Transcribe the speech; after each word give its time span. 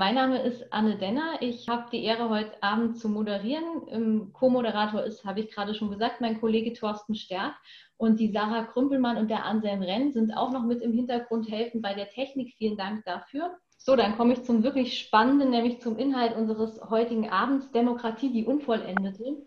Mein 0.00 0.14
Name 0.14 0.40
ist 0.42 0.72
Anne 0.72 0.96
Denner. 0.96 1.38
Ich 1.40 1.68
habe 1.68 1.90
die 1.90 2.04
Ehre, 2.04 2.28
heute 2.28 2.62
Abend 2.62 3.00
zu 3.00 3.08
moderieren. 3.08 4.32
Co-Moderator 4.32 5.02
ist, 5.02 5.24
habe 5.24 5.40
ich 5.40 5.50
gerade 5.50 5.74
schon 5.74 5.90
gesagt, 5.90 6.20
mein 6.20 6.38
Kollege 6.38 6.72
Thorsten 6.72 7.16
Stärk. 7.16 7.56
Und 7.96 8.20
die 8.20 8.30
Sarah 8.30 8.62
Krümpelmann 8.62 9.16
und 9.16 9.28
der 9.28 9.44
Anselm 9.44 9.82
Renn 9.82 10.12
sind 10.12 10.30
auch 10.30 10.52
noch 10.52 10.62
mit 10.62 10.82
im 10.82 10.92
Hintergrund 10.92 11.50
helfen 11.50 11.82
bei 11.82 11.94
der 11.94 12.10
Technik. 12.10 12.54
Vielen 12.56 12.76
Dank 12.76 13.04
dafür. 13.06 13.58
So, 13.76 13.96
dann 13.96 14.16
komme 14.16 14.34
ich 14.34 14.44
zum 14.44 14.62
wirklich 14.62 15.00
Spannenden, 15.00 15.50
nämlich 15.50 15.80
zum 15.80 15.98
Inhalt 15.98 16.36
unseres 16.36 16.80
heutigen 16.88 17.28
Abends, 17.28 17.72
Demokratie, 17.72 18.30
die 18.30 18.44
Unvollendete. 18.44 19.42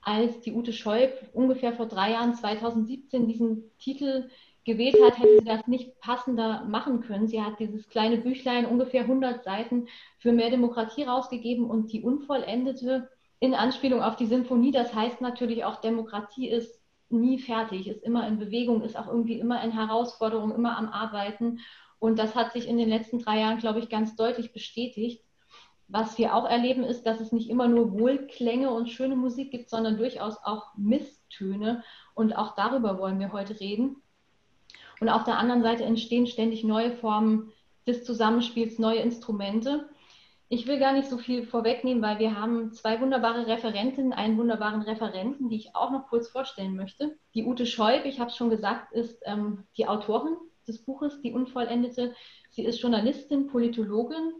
Als 0.00 0.40
die 0.40 0.54
Ute 0.54 0.72
Scheub 0.72 1.12
ungefähr 1.34 1.74
vor 1.74 1.84
drei 1.84 2.12
Jahren, 2.12 2.34
2017, 2.34 3.28
diesen 3.28 3.70
Titel 3.76 4.30
gewählt 4.64 4.96
hat, 5.02 5.18
hätte 5.18 5.38
sie 5.38 5.44
das 5.44 5.66
nicht 5.66 6.00
passender 6.00 6.64
machen 6.64 7.00
können. 7.00 7.26
Sie 7.26 7.42
hat 7.42 7.58
dieses 7.58 7.88
kleine 7.88 8.18
Büchlein, 8.18 8.66
ungefähr 8.66 9.02
100 9.02 9.42
Seiten, 9.42 9.88
für 10.18 10.32
mehr 10.32 10.50
Demokratie 10.50 11.04
rausgegeben 11.04 11.68
und 11.68 11.92
die 11.92 12.02
Unvollendete 12.02 13.08
in 13.40 13.54
Anspielung 13.54 14.02
auf 14.02 14.16
die 14.16 14.26
Symphonie. 14.26 14.70
Das 14.70 14.94
heißt 14.94 15.20
natürlich 15.20 15.64
auch, 15.64 15.80
Demokratie 15.80 16.48
ist 16.48 16.80
nie 17.08 17.38
fertig, 17.38 17.88
ist 17.88 18.02
immer 18.04 18.26
in 18.26 18.38
Bewegung, 18.38 18.82
ist 18.82 18.96
auch 18.96 19.08
irgendwie 19.08 19.38
immer 19.38 19.62
in 19.62 19.72
Herausforderung, 19.72 20.54
immer 20.54 20.78
am 20.78 20.88
Arbeiten. 20.88 21.58
Und 21.98 22.18
das 22.18 22.34
hat 22.34 22.52
sich 22.52 22.68
in 22.68 22.78
den 22.78 22.88
letzten 22.88 23.18
drei 23.18 23.40
Jahren, 23.40 23.58
glaube 23.58 23.78
ich, 23.78 23.88
ganz 23.88 24.16
deutlich 24.16 24.52
bestätigt. 24.52 25.22
Was 25.88 26.16
wir 26.18 26.34
auch 26.34 26.48
erleben, 26.48 26.84
ist, 26.84 27.04
dass 27.04 27.20
es 27.20 27.32
nicht 27.32 27.50
immer 27.50 27.68
nur 27.68 27.92
Wohlklänge 27.92 28.70
und 28.70 28.88
schöne 28.88 29.14
Musik 29.14 29.50
gibt, 29.50 29.68
sondern 29.68 29.98
durchaus 29.98 30.38
auch 30.42 30.74
Misstöne. 30.76 31.84
Und 32.14 32.34
auch 32.34 32.54
darüber 32.54 32.98
wollen 32.98 33.20
wir 33.20 33.32
heute 33.32 33.60
reden. 33.60 34.01
Und 35.02 35.08
auf 35.08 35.24
der 35.24 35.36
anderen 35.36 35.64
Seite 35.64 35.82
entstehen 35.82 36.28
ständig 36.28 36.62
neue 36.62 36.92
Formen 36.92 37.50
des 37.88 38.04
Zusammenspiels, 38.04 38.78
neue 38.78 39.00
Instrumente. 39.00 39.88
Ich 40.48 40.68
will 40.68 40.78
gar 40.78 40.92
nicht 40.92 41.08
so 41.08 41.18
viel 41.18 41.42
vorwegnehmen, 41.42 42.00
weil 42.04 42.20
wir 42.20 42.38
haben 42.38 42.72
zwei 42.72 43.00
wunderbare 43.00 43.48
Referentinnen, 43.48 44.12
einen 44.12 44.38
wunderbaren 44.38 44.80
Referenten, 44.82 45.48
die 45.48 45.56
ich 45.56 45.74
auch 45.74 45.90
noch 45.90 46.06
kurz 46.06 46.28
vorstellen 46.28 46.76
möchte. 46.76 47.16
Die 47.34 47.42
Ute 47.44 47.66
Scheub, 47.66 48.04
ich 48.04 48.20
habe 48.20 48.30
es 48.30 48.36
schon 48.36 48.48
gesagt, 48.48 48.92
ist 48.92 49.20
ähm, 49.24 49.64
die 49.76 49.88
Autorin 49.88 50.36
des 50.68 50.84
Buches 50.84 51.20
Die 51.20 51.32
Unvollendete. 51.32 52.14
Sie 52.50 52.64
ist 52.64 52.80
Journalistin, 52.80 53.48
Politologin 53.48 54.34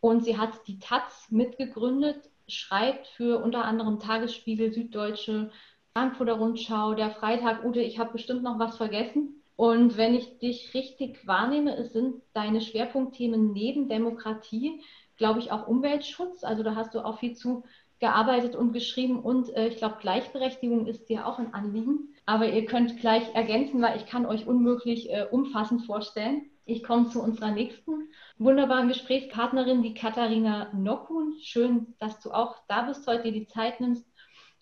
und 0.00 0.24
sie 0.24 0.38
hat 0.38 0.66
die 0.66 0.78
Taz 0.78 1.26
mitgegründet, 1.28 2.30
schreibt 2.48 3.06
für 3.08 3.44
unter 3.44 3.66
anderem 3.66 4.00
Tagesspiegel, 4.00 4.72
Süddeutsche, 4.72 5.50
Frankfurter 5.92 6.38
Rundschau, 6.38 6.94
der 6.94 7.10
Freitag. 7.10 7.66
Ute, 7.66 7.82
ich 7.82 7.98
habe 7.98 8.12
bestimmt 8.12 8.42
noch 8.42 8.58
was 8.58 8.78
vergessen. 8.78 9.35
Und 9.56 9.96
wenn 9.96 10.14
ich 10.14 10.38
dich 10.38 10.74
richtig 10.74 11.26
wahrnehme, 11.26 11.74
es 11.76 11.92
sind 11.92 12.22
deine 12.34 12.60
Schwerpunktthemen 12.60 13.52
neben 13.52 13.88
Demokratie, 13.88 14.82
glaube 15.16 15.40
ich, 15.40 15.50
auch 15.50 15.66
Umweltschutz. 15.66 16.44
Also 16.44 16.62
da 16.62 16.74
hast 16.74 16.94
du 16.94 17.00
auch 17.00 17.18
viel 17.18 17.34
zu 17.34 17.64
gearbeitet 17.98 18.54
und 18.54 18.72
geschrieben. 18.72 19.20
Und 19.20 19.54
äh, 19.56 19.68
ich 19.68 19.78
glaube, 19.78 19.96
Gleichberechtigung 20.00 20.86
ist 20.86 21.08
dir 21.08 21.26
auch 21.26 21.38
ein 21.38 21.54
Anliegen. 21.54 22.14
Aber 22.26 22.48
ihr 22.48 22.66
könnt 22.66 22.98
gleich 23.00 23.34
ergänzen, 23.34 23.80
weil 23.80 23.96
ich 23.96 24.06
kann 24.06 24.26
euch 24.26 24.46
unmöglich 24.46 25.10
äh, 25.10 25.26
umfassend 25.30 25.86
vorstellen. 25.86 26.50
Ich 26.66 26.82
komme 26.82 27.08
zu 27.08 27.22
unserer 27.22 27.52
nächsten 27.52 28.10
wunderbaren 28.38 28.88
Gesprächspartnerin, 28.88 29.82
die 29.82 29.94
Katharina 29.94 30.70
Nockun. 30.74 31.36
Schön, 31.40 31.94
dass 31.98 32.20
du 32.20 32.32
auch 32.32 32.56
da 32.68 32.82
bist, 32.82 33.06
heute 33.06 33.22
dir 33.22 33.32
die 33.32 33.46
Zeit 33.46 33.80
nimmst. 33.80 34.04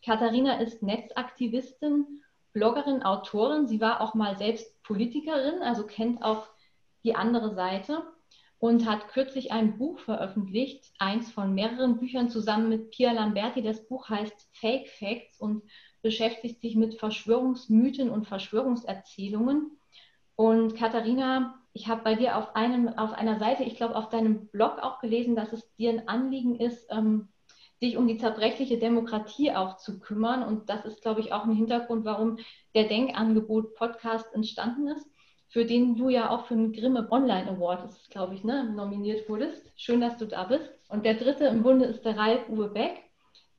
Katharina 0.04 0.60
ist 0.60 0.82
Netzaktivistin 0.82 2.22
Bloggerin, 2.52 3.02
Autorin. 3.02 3.66
Sie 3.66 3.80
war 3.80 4.00
auch 4.00 4.14
mal 4.14 4.36
selbst 4.36 4.73
Politikerin, 4.84 5.62
also 5.62 5.86
kennt 5.86 6.22
auch 6.22 6.46
die 7.02 7.14
andere 7.14 7.54
Seite 7.54 8.04
und 8.58 8.86
hat 8.86 9.08
kürzlich 9.08 9.52
ein 9.52 9.76
Buch 9.76 9.98
veröffentlicht, 9.98 10.90
eins 10.98 11.30
von 11.30 11.54
mehreren 11.54 11.98
Büchern 11.98 12.30
zusammen 12.30 12.70
mit 12.70 12.90
Pia 12.90 13.12
Lamberti. 13.12 13.62
Das 13.62 13.86
Buch 13.86 14.08
heißt 14.08 14.48
Fake 14.52 14.88
Facts 14.88 15.38
und 15.38 15.62
beschäftigt 16.00 16.60
sich 16.60 16.76
mit 16.76 16.94
Verschwörungsmythen 16.94 18.08
und 18.10 18.26
Verschwörungserzählungen. 18.26 19.78
Und 20.36 20.76
Katharina, 20.76 21.60
ich 21.74 21.88
habe 21.88 22.02
bei 22.04 22.14
dir 22.14 22.38
auf, 22.38 22.56
einem, 22.56 22.88
auf 22.88 23.12
einer 23.12 23.38
Seite, 23.38 23.64
ich 23.64 23.76
glaube 23.76 23.96
auf 23.96 24.08
deinem 24.08 24.46
Blog 24.48 24.78
auch 24.80 25.00
gelesen, 25.00 25.36
dass 25.36 25.52
es 25.52 25.74
dir 25.74 25.90
ein 25.90 26.08
Anliegen 26.08 26.56
ist, 26.56 26.86
ähm, 26.90 27.28
sich 27.80 27.96
um 27.96 28.06
die 28.06 28.18
zerbrechliche 28.18 28.78
Demokratie 28.78 29.52
auch 29.52 29.76
zu 29.76 29.98
kümmern. 29.98 30.42
Und 30.42 30.68
das 30.68 30.84
ist, 30.84 31.02
glaube 31.02 31.20
ich, 31.20 31.32
auch 31.32 31.44
ein 31.44 31.54
Hintergrund, 31.54 32.04
warum 32.04 32.38
der 32.74 32.84
Denkangebot 32.84 33.74
Podcast 33.74 34.32
entstanden 34.34 34.88
ist, 34.88 35.06
für 35.48 35.64
den 35.64 35.96
du 35.96 36.08
ja 36.08 36.30
auch 36.30 36.46
für 36.46 36.54
den 36.54 36.72
Grimme 36.72 37.06
Online 37.10 37.48
Award, 37.48 37.84
ist, 37.84 38.10
glaube 38.10 38.34
ich, 38.34 38.44
ne, 38.44 38.64
nominiert 38.64 39.28
wurdest. 39.28 39.62
Schön, 39.76 40.00
dass 40.00 40.16
du 40.16 40.26
da 40.26 40.44
bist. 40.44 40.68
Und 40.88 41.04
der 41.04 41.14
dritte 41.14 41.44
im 41.46 41.62
Bunde 41.62 41.86
ist 41.86 42.04
der 42.04 42.16
Ralf 42.16 42.48
Uwe 42.48 42.68
Beck. 42.68 43.02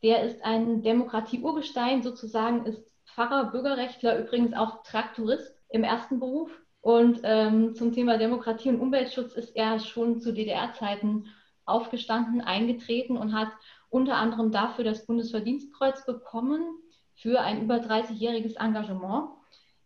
Der 0.03 0.23
ist 0.23 0.43
ein 0.43 0.83
Demokratie-Urgestein, 0.83 2.03
sozusagen 2.03 2.65
ist 2.65 2.83
Pfarrer, 3.05 3.51
Bürgerrechtler, 3.51 4.19
übrigens 4.19 4.53
auch 4.53 4.83
Traktorist 4.83 5.55
im 5.69 5.83
ersten 5.83 6.19
Beruf. 6.19 6.51
Und 6.81 7.21
ähm, 7.23 7.73
zum 7.75 7.93
Thema 7.93 8.17
Demokratie 8.17 8.69
und 8.69 8.79
Umweltschutz 8.79 9.33
ist 9.33 9.55
er 9.55 9.79
schon 9.79 10.19
zu 10.19 10.33
DDR-Zeiten 10.33 11.25
aufgestanden, 11.65 12.41
eingetreten 12.41 13.17
und 13.17 13.33
hat 13.33 13.49
unter 13.89 14.17
anderem 14.17 14.51
dafür 14.51 14.83
das 14.83 15.05
Bundesverdienstkreuz 15.05 16.05
bekommen 16.05 16.61
für 17.15 17.41
ein 17.41 17.63
über 17.63 17.75
30-jähriges 17.75 18.57
Engagement. 18.57 19.29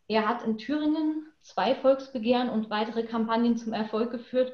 Er 0.08 0.28
hat 0.28 0.44
in 0.44 0.58
Thüringen 0.58 1.28
zwei 1.42 1.76
Volksbegehren 1.76 2.50
und 2.50 2.70
weitere 2.70 3.04
Kampagnen 3.04 3.58
zum 3.58 3.74
Erfolg 3.74 4.12
geführt 4.12 4.52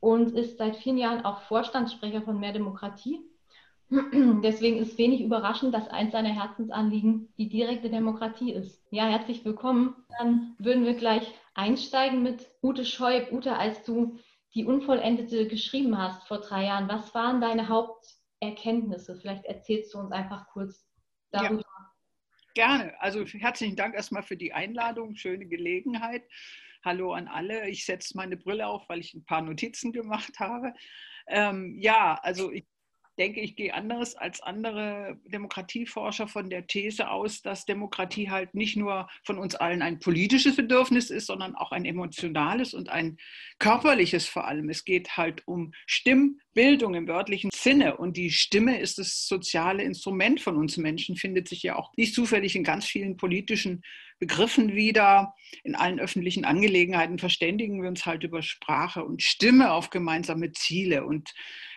und 0.00 0.32
ist 0.32 0.58
seit 0.58 0.76
vielen 0.76 0.98
Jahren 0.98 1.24
auch 1.24 1.42
Vorstandssprecher 1.42 2.22
von 2.22 2.38
Mehr 2.38 2.52
Demokratie. 2.52 3.20
Deswegen 3.90 4.76
ist 4.78 4.98
wenig 4.98 5.22
überraschend, 5.22 5.74
dass 5.74 5.88
eins 5.88 6.12
seiner 6.12 6.28
Herzensanliegen 6.28 7.32
die 7.38 7.48
direkte 7.48 7.88
Demokratie 7.88 8.52
ist. 8.52 8.82
Ja, 8.90 9.06
herzlich 9.06 9.44
willkommen. 9.44 9.96
Dann 10.18 10.54
würden 10.58 10.84
wir 10.84 10.94
gleich 10.94 11.32
einsteigen 11.54 12.22
mit 12.22 12.46
Ute 12.62 12.84
Scheub. 12.84 13.32
Ute, 13.32 13.56
als 13.56 13.84
du 13.84 14.18
die 14.54 14.66
Unvollendete 14.66 15.46
geschrieben 15.46 15.96
hast 15.96 16.26
vor 16.28 16.38
drei 16.38 16.66
Jahren, 16.66 16.88
was 16.88 17.14
waren 17.14 17.40
deine 17.40 17.68
Haupt 17.68 18.17
Erkenntnisse? 18.40 19.16
Vielleicht 19.20 19.44
erzählst 19.44 19.94
du 19.94 19.98
uns 19.98 20.12
einfach 20.12 20.48
kurz 20.48 20.86
darüber. 21.30 21.62
Ja, 21.62 21.92
gerne. 22.54 23.00
Also 23.00 23.24
herzlichen 23.24 23.76
Dank 23.76 23.94
erstmal 23.94 24.22
für 24.22 24.36
die 24.36 24.52
Einladung. 24.52 25.14
Schöne 25.14 25.46
Gelegenheit. 25.46 26.24
Hallo 26.84 27.12
an 27.12 27.28
alle. 27.28 27.68
Ich 27.68 27.84
setze 27.84 28.16
meine 28.16 28.36
Brille 28.36 28.66
auf, 28.66 28.88
weil 28.88 29.00
ich 29.00 29.14
ein 29.14 29.24
paar 29.24 29.42
Notizen 29.42 29.92
gemacht 29.92 30.38
habe. 30.38 30.74
Ähm, 31.26 31.76
ja, 31.78 32.18
also 32.22 32.52
ich 32.52 32.66
denke, 33.18 33.40
ich 33.40 33.56
gehe 33.56 33.74
anders 33.74 34.14
als 34.14 34.40
andere 34.40 35.18
Demokratieforscher 35.26 36.28
von 36.28 36.48
der 36.48 36.66
These 36.66 37.10
aus, 37.10 37.42
dass 37.42 37.66
Demokratie 37.66 38.30
halt 38.30 38.54
nicht 38.54 38.76
nur 38.76 39.08
von 39.24 39.38
uns 39.38 39.54
allen 39.54 39.82
ein 39.82 39.98
politisches 39.98 40.56
Bedürfnis 40.56 41.10
ist, 41.10 41.26
sondern 41.26 41.54
auch 41.54 41.72
ein 41.72 41.84
emotionales 41.84 42.74
und 42.74 42.88
ein 42.88 43.18
körperliches 43.58 44.26
vor 44.26 44.46
allem. 44.46 44.70
Es 44.70 44.84
geht 44.84 45.16
halt 45.16 45.46
um 45.46 45.72
Stimmbildung 45.86 46.94
im 46.94 47.08
wörtlichen 47.08 47.50
Sinne 47.52 47.96
und 47.96 48.16
die 48.16 48.30
Stimme 48.30 48.80
ist 48.80 48.98
das 48.98 49.26
soziale 49.26 49.82
Instrument 49.82 50.40
von 50.40 50.56
uns 50.56 50.76
Menschen, 50.76 51.16
findet 51.16 51.48
sich 51.48 51.62
ja 51.62 51.76
auch 51.76 51.92
nicht 51.96 52.14
zufällig 52.14 52.56
in 52.56 52.64
ganz 52.64 52.86
vielen 52.86 53.16
politischen 53.16 53.82
Begriffen 54.18 54.74
wieder. 54.74 55.34
In 55.62 55.74
allen 55.74 56.00
öffentlichen 56.00 56.44
Angelegenheiten 56.44 57.18
verständigen 57.18 57.82
wir 57.82 57.88
uns 57.88 58.06
halt 58.06 58.24
über 58.24 58.42
Sprache 58.42 59.04
und 59.04 59.22
Stimme 59.22 59.72
auf 59.72 59.90
gemeinsame 59.90 60.52
Ziele 60.52 61.04
und 61.04 61.32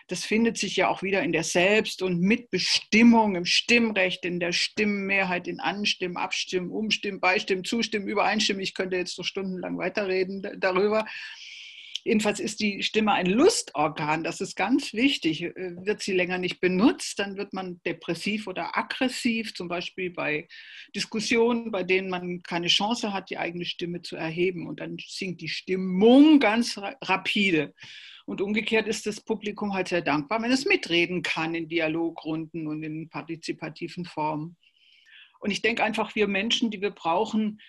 das 0.08 0.24
findet 0.24 0.58
sich 0.58 0.76
ja 0.76 0.88
auch 0.88 1.02
wieder 1.02 1.22
in 1.22 1.32
der 1.32 1.44
Selbst- 1.44 2.02
und 2.02 2.20
Mitbestimmung, 2.20 3.34
im 3.36 3.44
Stimmrecht, 3.44 4.24
in 4.24 4.40
der 4.40 4.52
Stimmmehrheit, 4.52 5.48
in 5.48 5.60
Anstimmen, 5.60 6.16
Abstimmen, 6.16 6.70
Umstimmen, 6.70 7.20
Beistimmen, 7.20 7.64
Zustimmen, 7.64 8.08
Übereinstimmen. 8.08 8.62
Ich 8.62 8.74
könnte 8.74 8.96
jetzt 8.96 9.16
so 9.16 9.22
stundenlang 9.22 9.78
weiterreden 9.78 10.46
darüber. 10.58 11.06
Jedenfalls 12.04 12.40
ist 12.40 12.60
die 12.60 12.82
Stimme 12.82 13.12
ein 13.12 13.26
Lustorgan, 13.26 14.24
das 14.24 14.40
ist 14.40 14.56
ganz 14.56 14.92
wichtig. 14.92 15.42
Äh, 15.42 15.76
wird 15.84 16.02
sie 16.02 16.12
länger 16.12 16.38
nicht 16.38 16.60
benutzt, 16.60 17.18
dann 17.18 17.36
wird 17.36 17.52
man 17.52 17.80
depressiv 17.84 18.46
oder 18.46 18.76
aggressiv, 18.76 19.54
zum 19.54 19.68
Beispiel 19.68 20.10
bei 20.10 20.48
Diskussionen, 20.94 21.70
bei 21.70 21.84
denen 21.84 22.10
man 22.10 22.42
keine 22.42 22.66
Chance 22.66 23.12
hat, 23.12 23.30
die 23.30 23.38
eigene 23.38 23.64
Stimme 23.64 24.02
zu 24.02 24.16
erheben. 24.16 24.66
Und 24.66 24.80
dann 24.80 24.96
sinkt 25.06 25.40
die 25.40 25.48
Stimmung 25.48 26.40
ganz 26.40 26.76
rapide. 26.78 27.74
Und 28.24 28.40
umgekehrt 28.40 28.88
ist 28.88 29.06
das 29.06 29.20
Publikum 29.20 29.74
halt 29.74 29.88
sehr 29.88 30.02
dankbar, 30.02 30.42
wenn 30.42 30.52
es 30.52 30.64
mitreden 30.64 31.22
kann 31.22 31.54
in 31.54 31.68
Dialogrunden 31.68 32.66
und 32.66 32.82
in 32.82 33.08
partizipativen 33.08 34.04
Formen. 34.04 34.56
Und 35.40 35.50
ich 35.50 35.60
denke 35.60 35.82
einfach, 35.82 36.14
wir 36.14 36.28
Menschen, 36.28 36.70
die 36.70 36.80
wir 36.80 36.92
brauchen, 36.92 37.60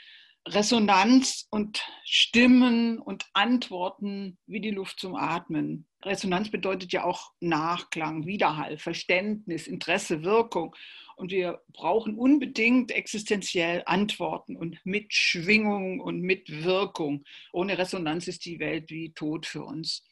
Resonanz 0.45 1.47
und 1.49 1.85
Stimmen 2.03 2.99
und 2.99 3.25
Antworten 3.33 4.37
wie 4.45 4.59
die 4.59 4.71
Luft 4.71 4.99
zum 4.99 5.15
Atmen. 5.15 5.87
Resonanz 6.03 6.51
bedeutet 6.51 6.91
ja 6.91 7.05
auch 7.05 7.31
Nachklang, 7.39 8.25
Widerhall, 8.25 8.77
Verständnis, 8.77 9.67
Interesse, 9.67 10.23
Wirkung. 10.23 10.75
Und 11.15 11.31
wir 11.31 11.61
brauchen 11.71 12.17
unbedingt 12.17 12.91
existenziell 12.91 13.83
Antworten 13.85 14.57
und 14.57 14.79
Mitschwingung 14.83 16.01
und 16.01 16.21
Mitwirkung. 16.21 17.23
Ohne 17.53 17.77
Resonanz 17.77 18.27
ist 18.27 18.45
die 18.45 18.59
Welt 18.59 18.89
wie 18.89 19.13
tot 19.13 19.45
für 19.45 19.63
uns. 19.63 20.03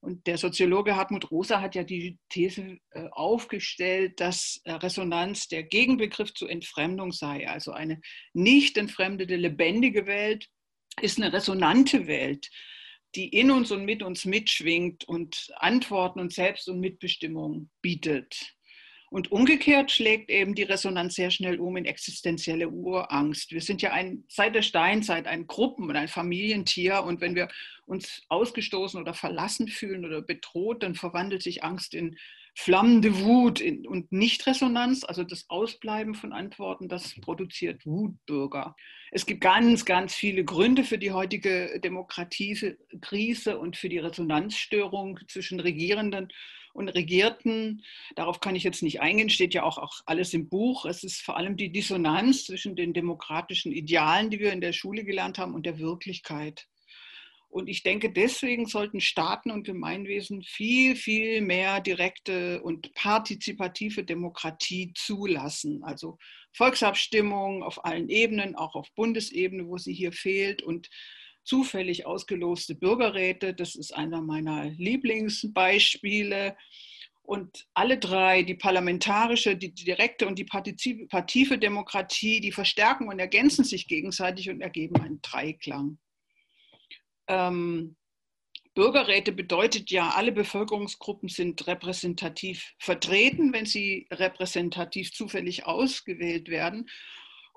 Und 0.00 0.26
der 0.26 0.38
Soziologe 0.38 0.96
Hartmut 0.96 1.30
Rosa 1.30 1.60
hat 1.60 1.74
ja 1.74 1.84
die 1.84 2.18
These 2.30 2.78
äh, 2.90 3.08
aufgestellt, 3.10 4.18
dass 4.18 4.60
äh, 4.64 4.72
Resonanz 4.72 5.48
der 5.48 5.62
Gegenbegriff 5.62 6.32
zur 6.32 6.50
Entfremdung 6.50 7.12
sei. 7.12 7.48
Also 7.48 7.72
eine 7.72 8.00
nicht 8.32 8.78
entfremdete, 8.78 9.36
lebendige 9.36 10.06
Welt 10.06 10.48
ist 11.02 11.18
eine 11.18 11.32
resonante 11.32 12.06
Welt, 12.06 12.48
die 13.14 13.28
in 13.28 13.50
uns 13.50 13.70
und 13.72 13.84
mit 13.84 14.02
uns 14.02 14.24
mitschwingt 14.24 15.04
und 15.04 15.52
Antworten 15.56 16.20
und 16.20 16.32
Selbst- 16.32 16.68
und 16.68 16.80
Mitbestimmung 16.80 17.70
bietet. 17.82 18.54
Und 19.10 19.32
umgekehrt 19.32 19.90
schlägt 19.90 20.30
eben 20.30 20.54
die 20.54 20.62
Resonanz 20.62 21.16
sehr 21.16 21.32
schnell 21.32 21.58
um 21.58 21.76
in 21.76 21.84
existenzielle 21.84 22.68
Urangst. 22.68 23.50
Wir 23.50 23.60
sind 23.60 23.82
ja 23.82 23.90
ein, 23.90 24.24
seit 24.28 24.54
der 24.54 24.62
Steinzeit 24.62 25.26
ein 25.26 25.48
Gruppen- 25.48 25.90
und 25.90 25.96
ein 25.96 26.06
Familientier. 26.06 27.02
Und 27.02 27.20
wenn 27.20 27.34
wir 27.34 27.48
uns 27.86 28.22
ausgestoßen 28.28 29.00
oder 29.00 29.12
verlassen 29.12 29.66
fühlen 29.66 30.04
oder 30.04 30.22
bedroht, 30.22 30.84
dann 30.84 30.94
verwandelt 30.94 31.42
sich 31.42 31.64
Angst 31.64 31.92
in 31.92 32.16
flammende 32.54 33.20
Wut 33.20 33.60
und 33.62 34.12
Nichtresonanz, 34.12 35.04
also 35.04 35.24
das 35.24 35.48
Ausbleiben 35.48 36.14
von 36.14 36.32
Antworten, 36.32 36.88
das 36.88 37.14
produziert 37.20 37.86
Wutbürger. 37.86 38.76
Es 39.10 39.26
gibt 39.26 39.40
ganz, 39.40 39.84
ganz 39.84 40.14
viele 40.14 40.44
Gründe 40.44 40.84
für 40.84 40.98
die 40.98 41.12
heutige 41.12 41.80
Demokratiekrise 41.80 43.58
und 43.58 43.76
für 43.76 43.88
die 43.88 43.98
Resonanzstörung 43.98 45.18
zwischen 45.26 45.58
Regierenden 45.58 46.28
und 46.72 46.88
Regierten. 46.88 47.82
Darauf 48.14 48.40
kann 48.40 48.56
ich 48.56 48.62
jetzt 48.62 48.82
nicht 48.82 49.00
eingehen, 49.00 49.30
steht 49.30 49.54
ja 49.54 49.62
auch, 49.62 49.78
auch 49.78 50.00
alles 50.06 50.34
im 50.34 50.48
Buch. 50.48 50.84
Es 50.84 51.04
ist 51.04 51.22
vor 51.22 51.36
allem 51.36 51.56
die 51.56 51.72
Dissonanz 51.72 52.44
zwischen 52.44 52.76
den 52.76 52.92
demokratischen 52.92 53.72
Idealen, 53.72 54.30
die 54.30 54.40
wir 54.40 54.52
in 54.52 54.60
der 54.60 54.72
Schule 54.72 55.04
gelernt 55.04 55.38
haben, 55.38 55.54
und 55.54 55.66
der 55.66 55.78
Wirklichkeit. 55.78 56.66
Und 57.50 57.68
ich 57.68 57.82
denke, 57.82 58.12
deswegen 58.12 58.66
sollten 58.66 59.00
Staaten 59.00 59.50
und 59.50 59.64
Gemeinwesen 59.64 60.44
viel, 60.44 60.94
viel 60.94 61.40
mehr 61.40 61.80
direkte 61.80 62.62
und 62.62 62.94
partizipative 62.94 64.04
Demokratie 64.04 64.92
zulassen. 64.94 65.82
Also 65.82 66.16
Volksabstimmung 66.52 67.64
auf 67.64 67.84
allen 67.84 68.08
Ebenen, 68.08 68.54
auch 68.54 68.76
auf 68.76 68.86
Bundesebene, 68.94 69.66
wo 69.66 69.78
sie 69.78 69.92
hier 69.92 70.12
fehlt 70.12 70.62
und 70.62 70.88
zufällig 71.50 72.06
ausgeloste 72.06 72.76
Bürgerräte. 72.76 73.54
Das 73.54 73.74
ist 73.74 73.92
einer 73.92 74.22
meiner 74.22 74.66
Lieblingsbeispiele. 74.66 76.56
Und 77.22 77.66
alle 77.74 77.98
drei, 77.98 78.44
die 78.44 78.54
parlamentarische, 78.54 79.56
die 79.56 79.74
direkte 79.74 80.28
und 80.28 80.38
die 80.38 80.44
partizipative 80.44 81.58
Demokratie, 81.58 82.40
die 82.40 82.52
verstärken 82.52 83.08
und 83.08 83.18
ergänzen 83.18 83.64
sich 83.64 83.88
gegenseitig 83.88 84.48
und 84.48 84.60
ergeben 84.60 85.00
einen 85.00 85.20
Dreiklang. 85.22 85.98
Ähm, 87.26 87.96
Bürgerräte 88.74 89.32
bedeutet 89.32 89.90
ja, 89.90 90.10
alle 90.10 90.30
Bevölkerungsgruppen 90.30 91.28
sind 91.28 91.66
repräsentativ 91.66 92.74
vertreten, 92.78 93.52
wenn 93.52 93.66
sie 93.66 94.06
repräsentativ 94.12 95.12
zufällig 95.12 95.66
ausgewählt 95.66 96.48
werden. 96.48 96.88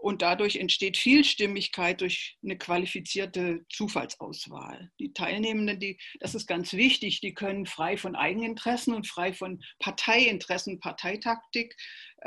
Und 0.04 0.22
dadurch 0.22 0.58
entsteht 0.58 0.98
Vielstimmigkeit 0.98 2.02
durch 2.02 2.38
eine 2.44 2.58
qualifizierte 2.58 3.66
Zufallsauswahl. 3.70 4.92
Die 5.00 5.14
Teilnehmenden, 5.14 5.80
die, 5.80 5.98
das 6.20 6.36
ist 6.36 6.46
ganz 6.46 6.74
wichtig, 6.74 7.22
die 7.22 7.34
können 7.34 7.66
frei 7.66 7.96
von 7.96 8.14
Eigeninteressen 8.14 8.94
und 8.94 9.08
frei 9.08 9.32
von 9.32 9.64
Parteiinteressen, 9.80 10.82
Parteitaktik 10.82 11.78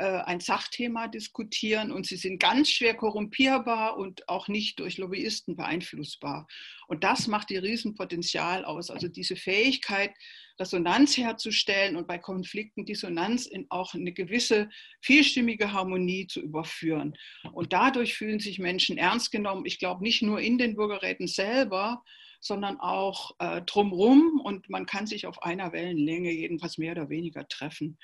ein 0.03 0.39
Sachthema 0.39 1.07
diskutieren 1.07 1.91
und 1.91 2.05
sie 2.05 2.17
sind 2.17 2.39
ganz 2.39 2.69
schwer 2.69 2.93
korrumpierbar 2.93 3.97
und 3.97 4.29
auch 4.29 4.47
nicht 4.47 4.79
durch 4.79 4.97
Lobbyisten 4.97 5.55
beeinflussbar. 5.55 6.47
Und 6.87 7.03
das 7.03 7.27
macht 7.27 7.51
ihr 7.51 7.63
Riesenpotenzial 7.63 8.63
aus. 8.63 8.89
Also 8.91 9.07
diese 9.07 9.35
Fähigkeit, 9.35 10.11
Resonanz 10.59 11.17
herzustellen 11.17 11.95
und 11.95 12.07
bei 12.07 12.17
Konflikten 12.17 12.85
Dissonanz 12.85 13.45
in 13.45 13.65
auch 13.69 13.93
eine 13.93 14.11
gewisse 14.13 14.69
vielstimmige 15.01 15.73
Harmonie 15.73 16.27
zu 16.27 16.41
überführen. 16.41 17.17
Und 17.51 17.73
dadurch 17.73 18.15
fühlen 18.15 18.39
sich 18.39 18.59
Menschen 18.59 18.97
ernst 18.97 19.31
genommen. 19.31 19.65
Ich 19.65 19.79
glaube 19.79 20.03
nicht 20.03 20.21
nur 20.21 20.39
in 20.39 20.57
den 20.57 20.75
Bürgerräten 20.75 21.27
selber, 21.27 22.03
sondern 22.39 22.79
auch 22.79 23.31
äh, 23.39 23.61
drumherum 23.63 24.39
und 24.43 24.69
man 24.69 24.85
kann 24.85 25.07
sich 25.07 25.25
auf 25.25 25.41
einer 25.43 25.73
Wellenlänge 25.73 26.31
jedenfalls 26.31 26.77
mehr 26.77 26.91
oder 26.91 27.09
weniger 27.09 27.47
treffen. 27.47 27.97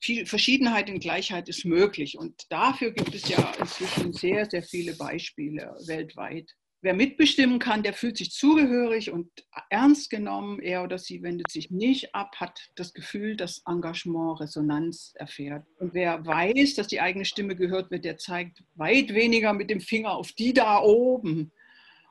Viel 0.00 0.26
Verschiedenheit 0.26 0.88
in 0.88 1.00
Gleichheit 1.00 1.48
ist 1.48 1.64
möglich 1.64 2.18
und 2.18 2.42
dafür 2.50 2.92
gibt 2.92 3.14
es 3.14 3.28
ja 3.28 3.52
inzwischen 3.58 4.12
sehr, 4.12 4.48
sehr 4.48 4.62
viele 4.62 4.94
Beispiele 4.94 5.76
weltweit 5.86 6.54
wer 6.84 6.94
mitbestimmen 6.94 7.58
kann, 7.58 7.82
der 7.82 7.94
fühlt 7.94 8.18
sich 8.18 8.30
zugehörig 8.30 9.10
und 9.10 9.28
ernst 9.70 10.10
genommen. 10.10 10.60
Er 10.60 10.84
oder 10.84 10.98
sie 10.98 11.22
wendet 11.22 11.50
sich 11.50 11.70
nicht 11.70 12.14
ab, 12.14 12.36
hat 12.36 12.60
das 12.76 12.92
Gefühl, 12.92 13.36
dass 13.36 13.62
Engagement 13.66 14.40
Resonanz 14.40 15.14
erfährt. 15.16 15.66
Und 15.78 15.94
wer 15.94 16.24
weiß, 16.24 16.74
dass 16.74 16.86
die 16.86 17.00
eigene 17.00 17.24
Stimme 17.24 17.56
gehört 17.56 17.90
wird, 17.90 18.04
der 18.04 18.18
zeigt 18.18 18.62
weit 18.74 19.14
weniger 19.14 19.54
mit 19.54 19.70
dem 19.70 19.80
Finger 19.80 20.12
auf 20.12 20.32
die 20.32 20.52
da 20.52 20.78
oben. 20.78 21.50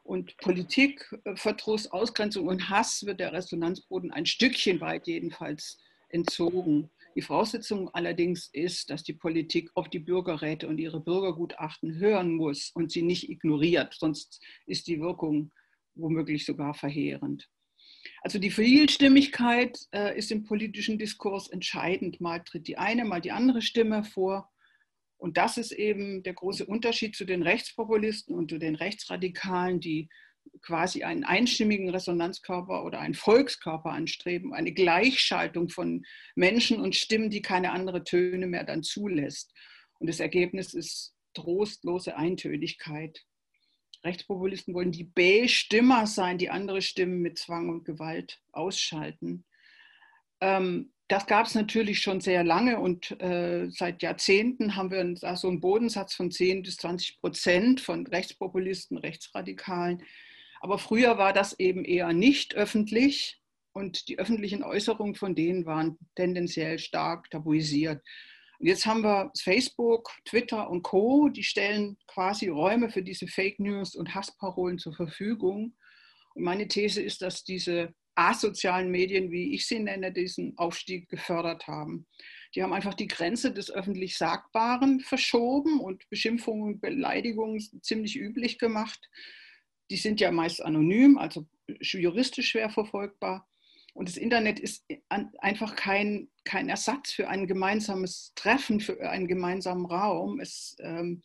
Und 0.02 0.36
Politik, 0.38 1.08
äh, 1.24 1.36
Verdruss, 1.36 1.90
Ausgrenzung 1.92 2.48
und 2.48 2.70
Hass 2.70 3.06
wird 3.06 3.20
der 3.20 3.32
Resonanzboden 3.32 4.12
ein 4.12 4.26
Stückchen 4.26 4.82
weit 4.82 5.08
jedenfalls 5.08 5.78
entzogen. 6.10 6.90
Die 7.16 7.22
Voraussetzung 7.22 7.90
allerdings 7.94 8.50
ist, 8.52 8.90
dass 8.90 9.04
die 9.04 9.14
Politik 9.14 9.70
auf 9.76 9.90
die 9.90 10.00
Bürgerräte 10.00 10.68
und 10.68 10.80
ihre 10.80 11.00
Bürgergutachten 11.00 12.00
hören 12.00 12.34
muss 12.34 12.72
und 12.74 12.92
sie 12.92 13.04
nicht 13.04 13.30
ignoriert, 13.30 13.96
sonst 14.00 14.42
ist 14.66 14.88
die 14.88 15.00
Wirkung 15.00 15.52
womöglich 15.96 16.46
sogar 16.46 16.74
verheerend. 16.74 17.48
Also 18.22 18.40
die 18.40 18.52
Vielstimmigkeit 18.52 19.78
äh, 19.92 20.18
ist 20.18 20.32
im 20.32 20.44
politischen 20.44 20.98
Diskurs 20.98 21.48
entscheidend. 21.50 22.20
Mal 22.20 22.40
tritt 22.40 22.68
die 22.68 22.78
eine, 22.78 23.06
mal 23.06 23.22
die 23.22 23.32
andere 23.32 23.62
Stimme 23.62 24.04
vor. 24.04 24.50
Und 25.18 25.38
das 25.38 25.58
ist 25.58 25.72
eben 25.72 26.24
der 26.24 26.34
große 26.34 26.66
Unterschied 26.66 27.16
zu 27.16 27.26
den 27.26 27.44
Rechtspopulisten 27.44 28.36
und 28.36 28.50
zu 28.50 28.58
den 28.58 28.76
Rechtsradikalen, 28.76 29.80
die 29.80 30.10
quasi 30.62 31.04
einen 31.04 31.24
einstimmigen 31.24 31.90
Resonanzkörper 31.90 32.86
oder 32.86 33.00
einen 33.00 33.14
Volkskörper 33.14 33.92
anstreben, 33.92 34.54
eine 34.54 34.72
Gleichschaltung 34.72 35.70
von 35.70 36.06
Menschen 36.36 36.80
und 36.80 36.96
Stimmen, 36.96 37.30
die 37.30 37.42
keine 37.42 37.72
andere 37.72 38.04
Töne 38.04 38.48
mehr 38.48 38.64
dann 38.64 38.84
zulässt. 38.84 39.54
Und 40.00 40.08
das 40.08 40.20
Ergebnis 40.20 40.74
ist 40.74 41.14
trostlose 41.34 42.16
Eintönigkeit. 42.16 43.26
Rechtspopulisten 44.04 44.74
wollen 44.74 44.92
die 44.92 45.06
B-Stimmer 45.06 46.08
sein, 46.08 46.38
die 46.38 46.50
andere 46.50 46.82
Stimmen 46.82 47.22
mit 47.22 47.38
Zwang 47.38 47.70
und 47.70 47.86
Gewalt 47.86 48.42
ausschalten. 48.52 49.46
Ähm, 50.42 50.94
das 51.08 51.28
gab 51.28 51.46
es 51.46 51.56
natürlich 51.56 52.02
schon 52.02 52.22
sehr 52.22 52.44
lange 52.44 52.80
und 52.80 53.12
äh, 53.22 53.70
seit 53.70 54.02
Jahrzehnten 54.02 54.76
haben 54.76 54.90
wir 54.90 55.04
da 55.16 55.36
so 55.36 55.48
einen 55.48 55.62
Bodensatz 55.62 56.14
von 56.16 56.32
10 56.32 56.64
bis 56.64 56.78
20 56.78 57.20
Prozent 57.20 57.82
von 57.82 58.08
Rechtspopulisten, 58.08 58.98
Rechtsradikalen, 58.98 60.02
aber 60.64 60.80
früher 60.80 61.18
war 61.18 61.34
das 61.34 61.60
eben 61.60 61.84
eher 61.84 62.14
nicht 62.14 62.56
öffentlich 62.56 63.42
und 63.74 64.08
die 64.08 64.18
öffentlichen 64.18 64.64
Äußerungen 64.64 65.14
von 65.14 65.36
denen 65.36 65.66
waren 65.66 65.98
tendenziell 66.16 66.80
stark 66.80 67.30
tabuisiert. 67.30 68.02
Und 68.60 68.68
jetzt 68.68 68.86
haben 68.86 69.04
wir 69.04 69.30
Facebook, 69.38 70.10
Twitter 70.24 70.70
und 70.70 70.84
Co., 70.84 71.28
die 71.28 71.44
stellen 71.44 71.98
quasi 72.08 72.48
Räume 72.48 72.90
für 72.90 73.04
diese 73.04 73.28
Fake 73.28 73.60
News 73.60 73.94
und 73.94 74.16
Hassparolen 74.16 74.80
zur 74.80 74.94
Verfügung. 74.94 75.76
Und 76.34 76.44
meine 76.44 76.70
These 76.70 77.02
ist, 77.02 77.22
dass 77.22 77.44
diese 77.44 77.94
asozialen 78.16 78.90
Medien, 78.90 79.32
wie 79.32 79.54
ich 79.56 79.68
sie 79.68 79.80
nenne, 79.80 80.14
diesen 80.14 80.58
Aufstieg 80.58 81.10
gefördert 81.10 81.68
haben. 81.68 82.08
Die 82.56 82.64
haben 82.64 82.72
einfach 82.72 82.94
die 82.94 83.08
Grenze 83.08 83.52
des 83.52 83.70
öffentlich 83.70 84.18
Sagbaren 84.18 85.02
verschoben 85.02 85.82
und 85.82 86.08
Beschimpfungen 86.10 86.76
und 86.76 86.80
Beleidigungen 86.80 87.60
ziemlich 87.82 88.16
üblich 88.16 88.60
gemacht 88.60 89.10
die 89.94 90.00
sind 90.00 90.20
ja 90.20 90.32
meist 90.32 90.60
anonym, 90.66 91.20
also 91.20 91.46
juristisch 91.68 92.50
schwer 92.50 92.72
verfolgbar. 92.72 93.48
Und 93.94 94.10
das 94.10 94.18
Internet 94.18 94.60
ist 94.60 94.84
einfach 95.38 95.76
kein, 95.76 96.30
kein 96.46 96.68
Ersatz 96.68 97.12
für 97.12 97.30
ein 97.30 97.46
gemeinsames 97.46 98.34
Treffen, 98.34 98.80
für 98.80 99.08
einen 99.08 99.28
gemeinsamen 99.28 99.86
Raum. 99.86 100.40
Es, 100.40 100.76
ähm, 100.80 101.22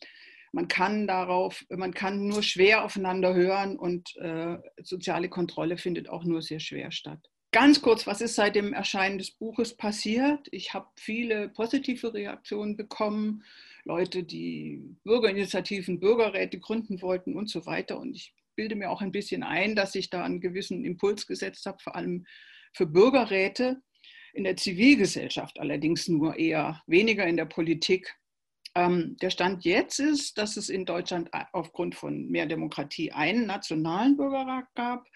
man 0.51 0.67
kann 0.67 1.07
darauf, 1.07 1.65
man 1.69 1.95
kann 1.95 2.27
nur 2.27 2.43
schwer 2.43 2.85
aufeinander 2.85 3.33
hören 3.33 3.75
und 3.75 4.15
äh, 4.17 4.59
soziale 4.83 5.29
Kontrolle 5.29 5.79
findet 5.79 6.07
auch 6.07 6.23
nur 6.23 6.43
sehr 6.43 6.59
schwer 6.59 6.91
statt. 6.91 7.27
Ganz 7.51 7.81
kurz, 7.81 8.05
was 8.05 8.21
ist 8.21 8.35
seit 8.35 8.55
dem 8.55 8.73
Erscheinen 8.73 9.17
des 9.17 9.31
Buches 9.31 9.75
passiert? 9.75 10.47
Ich 10.51 10.75
habe 10.75 10.85
viele 10.95 11.49
positive 11.49 12.13
Reaktionen 12.13 12.77
bekommen, 12.77 13.43
Leute, 13.83 14.21
die 14.21 14.95
Bürgerinitiativen, 15.03 15.99
Bürgerräte 15.99 16.59
gründen 16.59 17.01
wollten 17.01 17.35
und 17.35 17.49
so 17.49 17.65
weiter. 17.65 17.99
Und 17.99 18.15
ich 18.15 18.35
bilde 18.59 18.75
mir 18.75 18.91
auch 18.91 19.01
ein 19.01 19.13
bisschen 19.13 19.41
ein, 19.41 19.73
dass 19.73 19.95
ich 19.95 20.09
da 20.09 20.25
einen 20.25 20.41
gewissen 20.41 20.83
Impuls 20.83 21.25
gesetzt 21.25 21.65
habe, 21.65 21.77
vor 21.81 21.95
allem 21.95 22.25
für 22.73 22.85
Bürgerräte, 22.85 23.81
in 24.33 24.43
der 24.43 24.57
Zivilgesellschaft 24.57 25.57
allerdings 25.61 26.09
nur 26.09 26.37
eher, 26.37 26.83
weniger 26.85 27.25
in 27.25 27.37
der 27.37 27.45
Politik. 27.45 28.13
Ähm, 28.75 29.15
der 29.21 29.29
Stand 29.29 29.63
jetzt 29.63 29.99
ist, 29.99 30.37
dass 30.37 30.57
es 30.57 30.67
in 30.67 30.83
Deutschland 30.83 31.29
aufgrund 31.53 31.95
von 31.95 32.27
mehr 32.27 32.47
Demokratie 32.47 33.13
einen 33.13 33.45
nationalen 33.45 34.17
Bürgerrat 34.17 34.65
gab. 34.75 35.07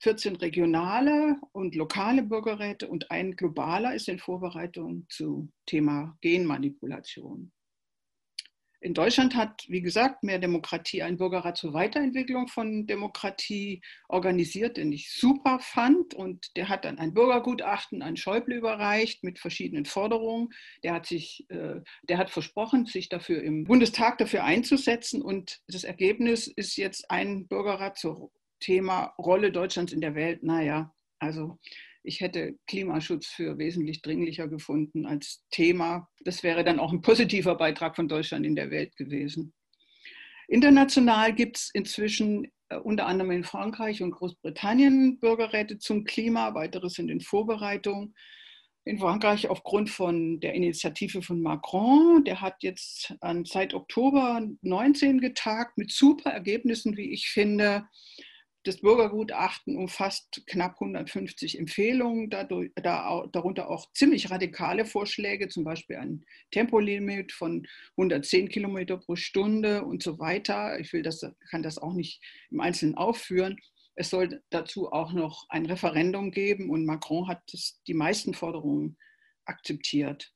14 0.00 0.34
regionale 0.34 1.36
und 1.52 1.76
lokale 1.76 2.24
Bürgerräte 2.24 2.88
und 2.88 3.12
ein 3.12 3.36
globaler 3.36 3.94
ist 3.94 4.08
in 4.08 4.18
Vorbereitung 4.18 5.06
zu 5.08 5.52
Thema 5.66 6.18
Genmanipulation. 6.20 7.52
In 8.80 8.94
Deutschland 8.94 9.34
hat, 9.34 9.64
wie 9.68 9.80
gesagt, 9.80 10.22
mehr 10.22 10.38
Demokratie 10.38 11.02
ein 11.02 11.16
Bürgerrat 11.16 11.56
zur 11.56 11.74
Weiterentwicklung 11.74 12.46
von 12.46 12.86
Demokratie 12.86 13.82
organisiert, 14.08 14.76
den 14.76 14.92
ich 14.92 15.12
super 15.12 15.58
fand. 15.60 16.14
Und 16.14 16.56
der 16.56 16.68
hat 16.68 16.84
dann 16.84 16.98
ein 16.98 17.12
Bürgergutachten 17.12 18.02
an 18.02 18.16
Schäuble 18.16 18.56
überreicht 18.56 19.24
mit 19.24 19.40
verschiedenen 19.40 19.84
Forderungen. 19.84 20.50
Der 20.84 20.94
hat, 20.94 21.06
sich, 21.06 21.44
äh, 21.48 21.80
der 22.08 22.18
hat 22.18 22.30
versprochen, 22.30 22.86
sich 22.86 23.08
dafür 23.08 23.42
im 23.42 23.64
Bundestag 23.64 24.18
dafür 24.18 24.44
einzusetzen. 24.44 25.22
Und 25.22 25.60
das 25.66 25.82
Ergebnis 25.82 26.46
ist 26.46 26.76
jetzt 26.76 27.10
ein 27.10 27.48
Bürgerrat 27.48 27.98
zum 27.98 28.30
Thema 28.60 29.12
Rolle 29.18 29.50
Deutschlands 29.50 29.92
in 29.92 30.00
der 30.00 30.14
Welt. 30.14 30.44
Naja, 30.44 30.94
also 31.18 31.58
ich 32.02 32.20
hätte 32.20 32.56
Klimaschutz 32.66 33.26
für 33.26 33.58
wesentlich 33.58 34.02
dringlicher 34.02 34.48
gefunden 34.48 35.06
als 35.06 35.44
Thema. 35.50 36.08
Das 36.24 36.42
wäre 36.42 36.64
dann 36.64 36.80
auch 36.80 36.92
ein 36.92 37.02
positiver 37.02 37.54
Beitrag 37.56 37.96
von 37.96 38.08
Deutschland 38.08 38.46
in 38.46 38.56
der 38.56 38.70
Welt 38.70 38.96
gewesen. 38.96 39.52
International 40.48 41.34
gibt 41.34 41.58
es 41.58 41.70
inzwischen 41.74 42.50
äh, 42.70 42.76
unter 42.76 43.06
anderem 43.06 43.30
in 43.32 43.44
Frankreich 43.44 44.02
und 44.02 44.12
Großbritannien 44.12 45.18
Bürgerräte 45.18 45.78
zum 45.78 46.04
Klima. 46.04 46.54
Weitere 46.54 46.88
sind 46.88 47.10
in 47.10 47.20
Vorbereitung. 47.20 48.14
In 48.84 48.98
Frankreich 48.98 49.50
aufgrund 49.50 49.90
von 49.90 50.40
der 50.40 50.54
Initiative 50.54 51.20
von 51.20 51.42
Macron. 51.42 52.24
Der 52.24 52.40
hat 52.40 52.62
jetzt 52.62 53.14
seit 53.44 53.74
Oktober 53.74 54.40
19 54.62 55.20
getagt 55.20 55.76
mit 55.76 55.92
super 55.92 56.30
Ergebnissen, 56.30 56.96
wie 56.96 57.12
ich 57.12 57.28
finde. 57.28 57.86
Das 58.68 58.82
Bürgergutachten 58.82 59.78
umfasst 59.78 60.42
knapp 60.46 60.74
150 60.74 61.58
Empfehlungen, 61.58 62.28
dadurch, 62.28 62.70
da, 62.74 63.26
darunter 63.32 63.70
auch 63.70 63.90
ziemlich 63.94 64.30
radikale 64.30 64.84
Vorschläge, 64.84 65.48
zum 65.48 65.64
Beispiel 65.64 65.96
ein 65.96 66.26
Tempolimit 66.50 67.32
von 67.32 67.66
110 67.92 68.50
Kilometer 68.50 68.98
pro 68.98 69.16
Stunde 69.16 69.86
und 69.86 70.02
so 70.02 70.18
weiter. 70.18 70.78
Ich 70.80 70.92
will 70.92 71.00
das, 71.00 71.24
kann 71.48 71.62
das 71.62 71.78
auch 71.78 71.94
nicht 71.94 72.22
im 72.50 72.60
Einzelnen 72.60 72.94
aufführen. 72.94 73.56
Es 73.94 74.10
soll 74.10 74.42
dazu 74.50 74.92
auch 74.92 75.14
noch 75.14 75.46
ein 75.48 75.64
Referendum 75.64 76.30
geben 76.30 76.68
und 76.68 76.84
Macron 76.84 77.26
hat 77.26 77.40
das, 77.50 77.80
die 77.86 77.94
meisten 77.94 78.34
Forderungen 78.34 78.98
akzeptiert. 79.46 80.34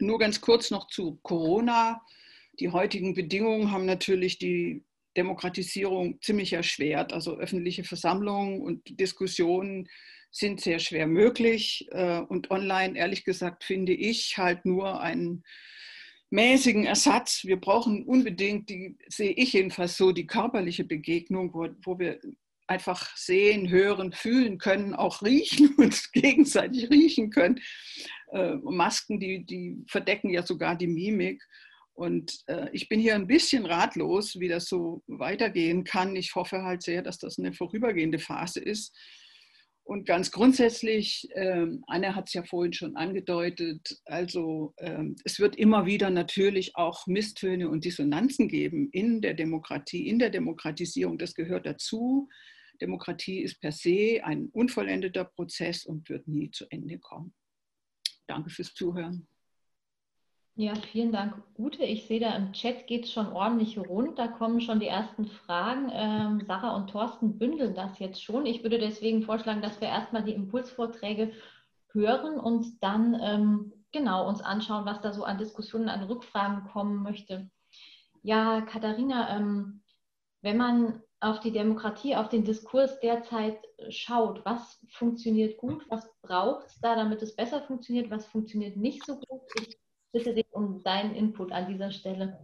Nur 0.00 0.18
ganz 0.18 0.40
kurz 0.40 0.72
noch 0.72 0.88
zu 0.88 1.20
Corona. 1.22 2.04
Die 2.58 2.70
heutigen 2.70 3.14
Bedingungen 3.14 3.70
haben 3.70 3.86
natürlich 3.86 4.38
die 4.38 4.84
Demokratisierung 5.16 6.20
ziemlich 6.20 6.52
erschwert. 6.52 7.12
Also 7.12 7.36
öffentliche 7.36 7.84
Versammlungen 7.84 8.60
und 8.60 9.00
Diskussionen 9.00 9.88
sind 10.30 10.60
sehr 10.60 10.78
schwer 10.78 11.06
möglich. 11.06 11.88
Äh, 11.90 12.20
und 12.20 12.50
online, 12.50 12.98
ehrlich 12.98 13.24
gesagt, 13.24 13.64
finde 13.64 13.92
ich 13.92 14.36
halt 14.38 14.64
nur 14.64 15.00
einen 15.00 15.44
mäßigen 16.30 16.84
Ersatz. 16.84 17.44
Wir 17.44 17.60
brauchen 17.60 18.04
unbedingt, 18.04 18.68
die 18.68 18.96
sehe 19.08 19.32
ich 19.32 19.52
jedenfalls 19.54 19.96
so, 19.96 20.12
die 20.12 20.26
körperliche 20.26 20.84
Begegnung, 20.84 21.54
wo, 21.54 21.68
wo 21.84 21.98
wir 21.98 22.20
einfach 22.66 23.16
sehen, 23.16 23.70
hören, 23.70 24.12
fühlen 24.12 24.58
können, 24.58 24.94
auch 24.94 25.22
riechen 25.22 25.74
und 25.78 26.12
gegenseitig 26.12 26.90
riechen 26.90 27.30
können. 27.30 27.60
Äh, 28.32 28.56
Masken, 28.56 29.20
die, 29.20 29.44
die 29.44 29.84
verdecken 29.86 30.30
ja 30.30 30.42
sogar 30.42 30.76
die 30.76 30.88
Mimik. 30.88 31.42
Und 31.96 32.42
äh, 32.46 32.68
ich 32.72 32.90
bin 32.90 33.00
hier 33.00 33.14
ein 33.14 33.26
bisschen 33.26 33.64
ratlos, 33.64 34.38
wie 34.38 34.48
das 34.48 34.66
so 34.66 35.02
weitergehen 35.06 35.82
kann. 35.82 36.14
Ich 36.14 36.34
hoffe 36.34 36.62
halt 36.62 36.82
sehr, 36.82 37.02
dass 37.02 37.18
das 37.18 37.38
eine 37.38 37.54
vorübergehende 37.54 38.18
Phase 38.18 38.60
ist. 38.60 38.94
Und 39.82 40.04
ganz 40.04 40.30
grundsätzlich, 40.30 41.26
äh, 41.30 41.66
Anne 41.86 42.14
hat 42.14 42.26
es 42.26 42.34
ja 42.34 42.42
vorhin 42.42 42.74
schon 42.74 42.96
angedeutet, 42.96 43.98
also 44.04 44.74
äh, 44.76 45.04
es 45.24 45.38
wird 45.38 45.56
immer 45.56 45.86
wieder 45.86 46.10
natürlich 46.10 46.76
auch 46.76 47.06
Misstöne 47.06 47.70
und 47.70 47.84
Dissonanzen 47.84 48.48
geben 48.48 48.90
in 48.90 49.22
der 49.22 49.32
Demokratie, 49.32 50.06
in 50.08 50.18
der 50.18 50.30
Demokratisierung. 50.30 51.18
Das 51.18 51.34
gehört 51.34 51.64
dazu. 51.64 52.28
Demokratie 52.80 53.40
ist 53.40 53.60
per 53.60 53.72
se 53.72 54.20
ein 54.22 54.48
unvollendeter 54.52 55.24
Prozess 55.24 55.86
und 55.86 56.10
wird 56.10 56.28
nie 56.28 56.50
zu 56.50 56.66
Ende 56.68 56.98
kommen. 56.98 57.32
Danke 58.26 58.50
fürs 58.50 58.74
Zuhören. 58.74 59.28
Ja, 60.58 60.74
vielen 60.74 61.12
Dank, 61.12 61.34
Ute. 61.58 61.84
Ich 61.84 62.06
sehe 62.06 62.18
da 62.18 62.34
im 62.34 62.54
Chat 62.54 62.86
geht 62.86 63.04
es 63.04 63.12
schon 63.12 63.30
ordentlich 63.30 63.78
rund. 63.78 64.18
Da 64.18 64.26
kommen 64.26 64.62
schon 64.62 64.80
die 64.80 64.86
ersten 64.86 65.26
Fragen. 65.26 65.90
Ähm, 65.92 66.40
Sarah 66.46 66.74
und 66.74 66.88
Thorsten 66.88 67.36
bündeln 67.38 67.74
das 67.74 67.98
jetzt 67.98 68.22
schon. 68.22 68.46
Ich 68.46 68.62
würde 68.62 68.78
deswegen 68.78 69.22
vorschlagen, 69.22 69.60
dass 69.60 69.82
wir 69.82 69.88
erstmal 69.88 70.22
die 70.24 70.32
Impulsvorträge 70.32 71.32
hören 71.92 72.40
und 72.40 72.82
dann 72.82 73.20
ähm, 73.22 73.72
genau 73.92 74.26
uns 74.26 74.40
anschauen, 74.40 74.86
was 74.86 75.02
da 75.02 75.12
so 75.12 75.24
an 75.24 75.36
Diskussionen, 75.36 75.90
an 75.90 76.04
Rückfragen 76.04 76.64
kommen 76.70 77.02
möchte. 77.02 77.50
Ja, 78.22 78.62
Katharina, 78.62 79.36
ähm, 79.36 79.82
wenn 80.40 80.56
man 80.56 81.02
auf 81.20 81.40
die 81.40 81.52
Demokratie, 81.52 82.16
auf 82.16 82.30
den 82.30 82.44
Diskurs 82.44 82.98
derzeit 83.00 83.58
schaut, 83.90 84.42
was 84.46 84.82
funktioniert 84.88 85.58
gut, 85.58 85.84
was 85.90 86.10
braucht 86.22 86.68
es 86.68 86.80
da, 86.80 86.96
damit 86.96 87.20
es 87.20 87.36
besser 87.36 87.60
funktioniert, 87.60 88.10
was 88.10 88.24
funktioniert 88.24 88.78
nicht 88.78 89.04
so 89.04 89.16
gut? 89.18 89.42
Ich 89.60 89.85
bitte 90.12 90.34
dich 90.34 90.46
um 90.52 90.82
deinen 90.82 91.14
Input 91.14 91.52
an 91.52 91.68
dieser 91.68 91.90
Stelle. 91.90 92.38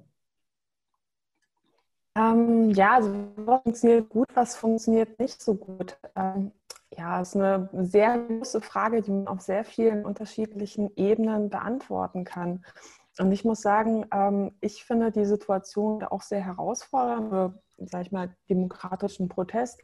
Ähm, 2.14 2.70
ja, 2.70 2.96
also 2.96 3.32
was 3.36 3.62
funktioniert 3.62 4.08
gut, 4.10 4.28
was 4.34 4.56
funktioniert 4.56 5.18
nicht 5.18 5.40
so 5.40 5.54
gut? 5.54 5.96
Ähm, 6.14 6.52
ja, 6.96 7.22
ist 7.22 7.36
eine 7.36 7.70
sehr 7.72 8.18
große 8.18 8.60
Frage, 8.60 9.00
die 9.00 9.10
man 9.10 9.28
auf 9.28 9.40
sehr 9.40 9.64
vielen 9.64 10.04
unterschiedlichen 10.04 10.90
Ebenen 10.96 11.48
beantworten 11.48 12.24
kann. 12.24 12.64
Und 13.18 13.32
ich 13.32 13.44
muss 13.44 13.62
sagen, 13.62 14.06
ähm, 14.12 14.52
ich 14.60 14.84
finde 14.84 15.10
die 15.10 15.24
Situation 15.24 16.02
auch 16.04 16.22
sehr 16.22 16.44
herausfordernd 16.44 17.30
für, 17.30 17.62
sag 17.78 18.02
ich 18.02 18.12
mal, 18.12 18.34
demokratischen 18.48 19.28
Protest. 19.28 19.80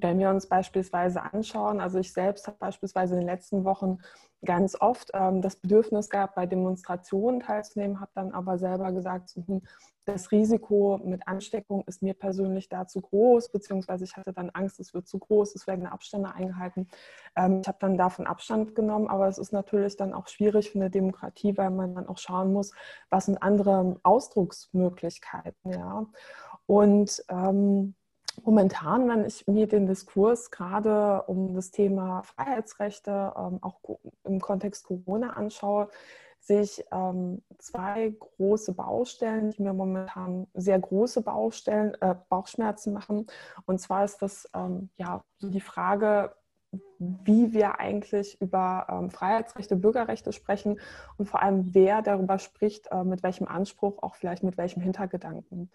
Wenn 0.00 0.18
wir 0.18 0.30
uns 0.30 0.46
beispielsweise 0.46 1.22
anschauen, 1.22 1.80
also 1.80 1.98
ich 1.98 2.12
selbst 2.12 2.46
habe 2.46 2.56
beispielsweise 2.58 3.14
in 3.14 3.20
den 3.20 3.28
letzten 3.28 3.64
Wochen 3.64 3.98
ganz 4.44 4.76
oft 4.80 5.10
ähm, 5.12 5.42
das 5.42 5.56
Bedürfnis 5.56 6.08
gehabt, 6.08 6.36
bei 6.36 6.46
Demonstrationen 6.46 7.40
teilzunehmen, 7.40 8.00
habe 8.00 8.12
dann 8.14 8.32
aber 8.32 8.58
selber 8.58 8.92
gesagt, 8.92 9.30
hm, 9.34 9.62
das 10.04 10.30
Risiko 10.32 10.98
mit 11.04 11.26
Ansteckung 11.26 11.84
ist 11.86 12.00
mir 12.00 12.14
persönlich 12.14 12.68
da 12.68 12.86
zu 12.86 13.00
groß, 13.00 13.50
beziehungsweise 13.50 14.04
ich 14.04 14.16
hatte 14.16 14.32
dann 14.32 14.48
Angst, 14.50 14.80
es 14.80 14.94
wird 14.94 15.06
zu 15.06 15.18
groß, 15.18 15.54
es 15.54 15.66
werden 15.66 15.86
Abstände 15.86 16.32
eingehalten. 16.32 16.88
Ähm, 17.36 17.60
ich 17.60 17.68
habe 17.68 17.78
dann 17.80 17.98
davon 17.98 18.26
Abstand 18.26 18.74
genommen, 18.74 19.08
aber 19.08 19.28
es 19.28 19.36
ist 19.36 19.52
natürlich 19.52 19.96
dann 19.96 20.14
auch 20.14 20.28
schwierig 20.28 20.70
für 20.70 20.78
eine 20.78 20.90
Demokratie, 20.90 21.58
weil 21.58 21.70
man 21.70 21.94
dann 21.94 22.08
auch 22.08 22.18
schauen 22.18 22.52
muss, 22.52 22.72
was 23.10 23.26
sind 23.26 23.42
andere 23.42 23.96
Ausdrucksmöglichkeiten. 24.04 25.72
Ja? 25.72 26.06
Und 26.66 27.22
ähm, 27.28 27.94
momentan, 28.44 29.08
wenn 29.08 29.24
ich 29.24 29.46
mir 29.46 29.66
den 29.66 29.86
Diskurs 29.86 30.50
gerade 30.50 31.22
um 31.22 31.54
das 31.54 31.70
Thema 31.70 32.22
Freiheitsrechte 32.22 33.32
ähm, 33.36 33.58
auch 33.62 33.80
im 34.24 34.40
Kontext 34.40 34.84
Corona 34.84 35.30
anschaue, 35.30 35.88
sehe 36.40 36.62
ich 36.62 36.84
ähm, 36.92 37.42
zwei 37.58 38.14
große 38.18 38.72
Baustellen, 38.72 39.50
die 39.50 39.62
mir 39.62 39.72
momentan 39.72 40.46
sehr 40.54 40.78
große 40.78 41.22
Baustellen, 41.22 41.94
äh, 42.00 42.14
Bauchschmerzen 42.28 42.92
machen. 42.92 43.26
Und 43.66 43.80
zwar 43.80 44.04
ist 44.04 44.22
das 44.22 44.48
ähm, 44.54 44.90
ja 44.96 45.22
die 45.40 45.60
Frage, 45.60 46.34
wie 46.98 47.52
wir 47.52 47.80
eigentlich 47.80 48.40
über 48.40 48.86
ähm, 48.90 49.10
Freiheitsrechte, 49.10 49.76
Bürgerrechte 49.76 50.32
sprechen 50.32 50.80
und 51.16 51.26
vor 51.26 51.42
allem, 51.42 51.74
wer 51.74 52.02
darüber 52.02 52.38
spricht, 52.38 52.88
äh, 52.90 53.04
mit 53.04 53.22
welchem 53.22 53.48
Anspruch, 53.48 54.02
auch 54.02 54.16
vielleicht 54.16 54.42
mit 54.42 54.58
welchem 54.58 54.82
Hintergedanken. 54.82 55.70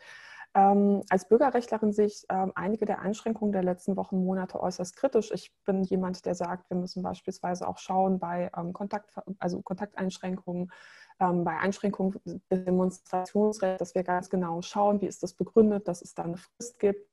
Ähm, 0.56 1.02
als 1.10 1.28
Bürgerrechtlerin 1.28 1.94
sehe 1.94 2.06
ich 2.06 2.26
ähm, 2.30 2.52
einige 2.56 2.86
der 2.86 3.02
Einschränkungen 3.02 3.52
der 3.52 3.64
letzten 3.64 3.98
Wochen, 3.98 4.24
Monate 4.24 4.60
äußerst 4.60 4.96
kritisch. 4.96 5.32
Ich 5.32 5.52
bin 5.66 5.84
jemand, 5.84 6.26
der 6.26 6.36
sagt, 6.36 6.70
wir 6.70 6.78
müssen 6.78 7.02
beispielsweise 7.02 7.68
auch 7.68 7.80
schauen 7.80 8.20
bei 8.20 8.52
ähm, 8.56 8.72
Kontakt, 8.72 9.20
also 9.40 9.62
Kontakteinschränkungen, 9.64 10.72
ähm, 11.20 11.44
bei 11.44 11.58
Einschränkungen 11.58 12.20
des 12.24 12.40
Demonstrationsrechts, 12.52 13.80
dass 13.80 13.96
wir 13.96 14.04
ganz 14.04 14.30
genau 14.30 14.62
schauen, 14.62 15.02
wie 15.02 15.08
ist 15.08 15.24
das 15.24 15.34
begründet, 15.34 15.88
dass 15.88 16.04
es 16.04 16.14
da 16.14 16.24
eine 16.24 16.38
Frist 16.38 16.80
gibt, 16.80 17.10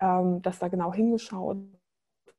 ähm, 0.00 0.40
dass 0.40 0.58
da 0.58 0.68
genau 0.68 0.92
hingeschaut 0.92 1.58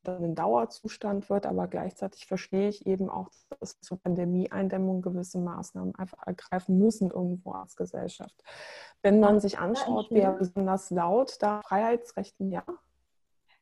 dann 0.04 0.24
ein 0.24 0.36
Dauerzustand 0.36 1.30
wird, 1.30 1.46
aber 1.46 1.68
gleichzeitig 1.68 2.26
verstehe 2.26 2.70
ich 2.70 2.86
eben 2.86 3.10
auch, 3.10 3.30
dass 3.60 3.80
zur 3.82 4.00
Pandemieeindämmung 4.00 5.02
gewisse 5.02 5.40
Maßnahmen 5.40 5.96
einfach 5.96 6.26
ergreifen 6.26 6.78
müssen 6.78 7.12
irgendwo 7.12 7.52
als 7.52 7.76
Gesellschaft. 7.76 8.36
Wenn 9.02 9.20
man 9.20 9.40
sich 9.40 9.60
anschaut, 9.60 10.08
wer 10.10 10.32
besonders 10.32 10.90
laut 10.90 11.38
da 11.42 11.62
Freiheitsrechten, 11.62 12.52
ja. 12.52 12.64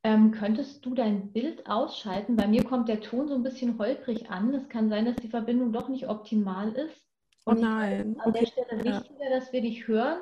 Ähm, 0.03 0.32
könntest 0.32 0.86
du 0.86 0.94
dein 0.94 1.34
Bild 1.34 1.67
ausschalten? 1.67 2.36
Bei 2.36 2.48
mir 2.48 2.63
kommt 2.63 2.88
der 2.88 3.01
Ton 3.01 3.27
so 3.27 3.36
ein 3.36 3.44
bisschen 3.44 3.77
holprig 3.79 4.29
an. 4.29 4.53
Es 4.53 4.70
kann 4.70 4.89
sein, 4.89 5.06
dass 5.06 5.15
die 5.17 5.27
Verbindung 5.27 5.74
doch 5.74 5.89
nicht 5.89 6.08
optimal 6.08 6.72
ist. 6.74 7.03
Oh 7.46 7.51
Und 7.51 7.58
oh 7.58 7.62
nein. 7.62 8.15
An 8.20 8.29
okay. 8.29 8.39
der 8.39 8.46
Stelle 8.46 8.84
wichtiger, 8.84 9.29
dass 9.32 9.51
wir 9.51 9.62
dich 9.62 9.88
hören 9.88 10.20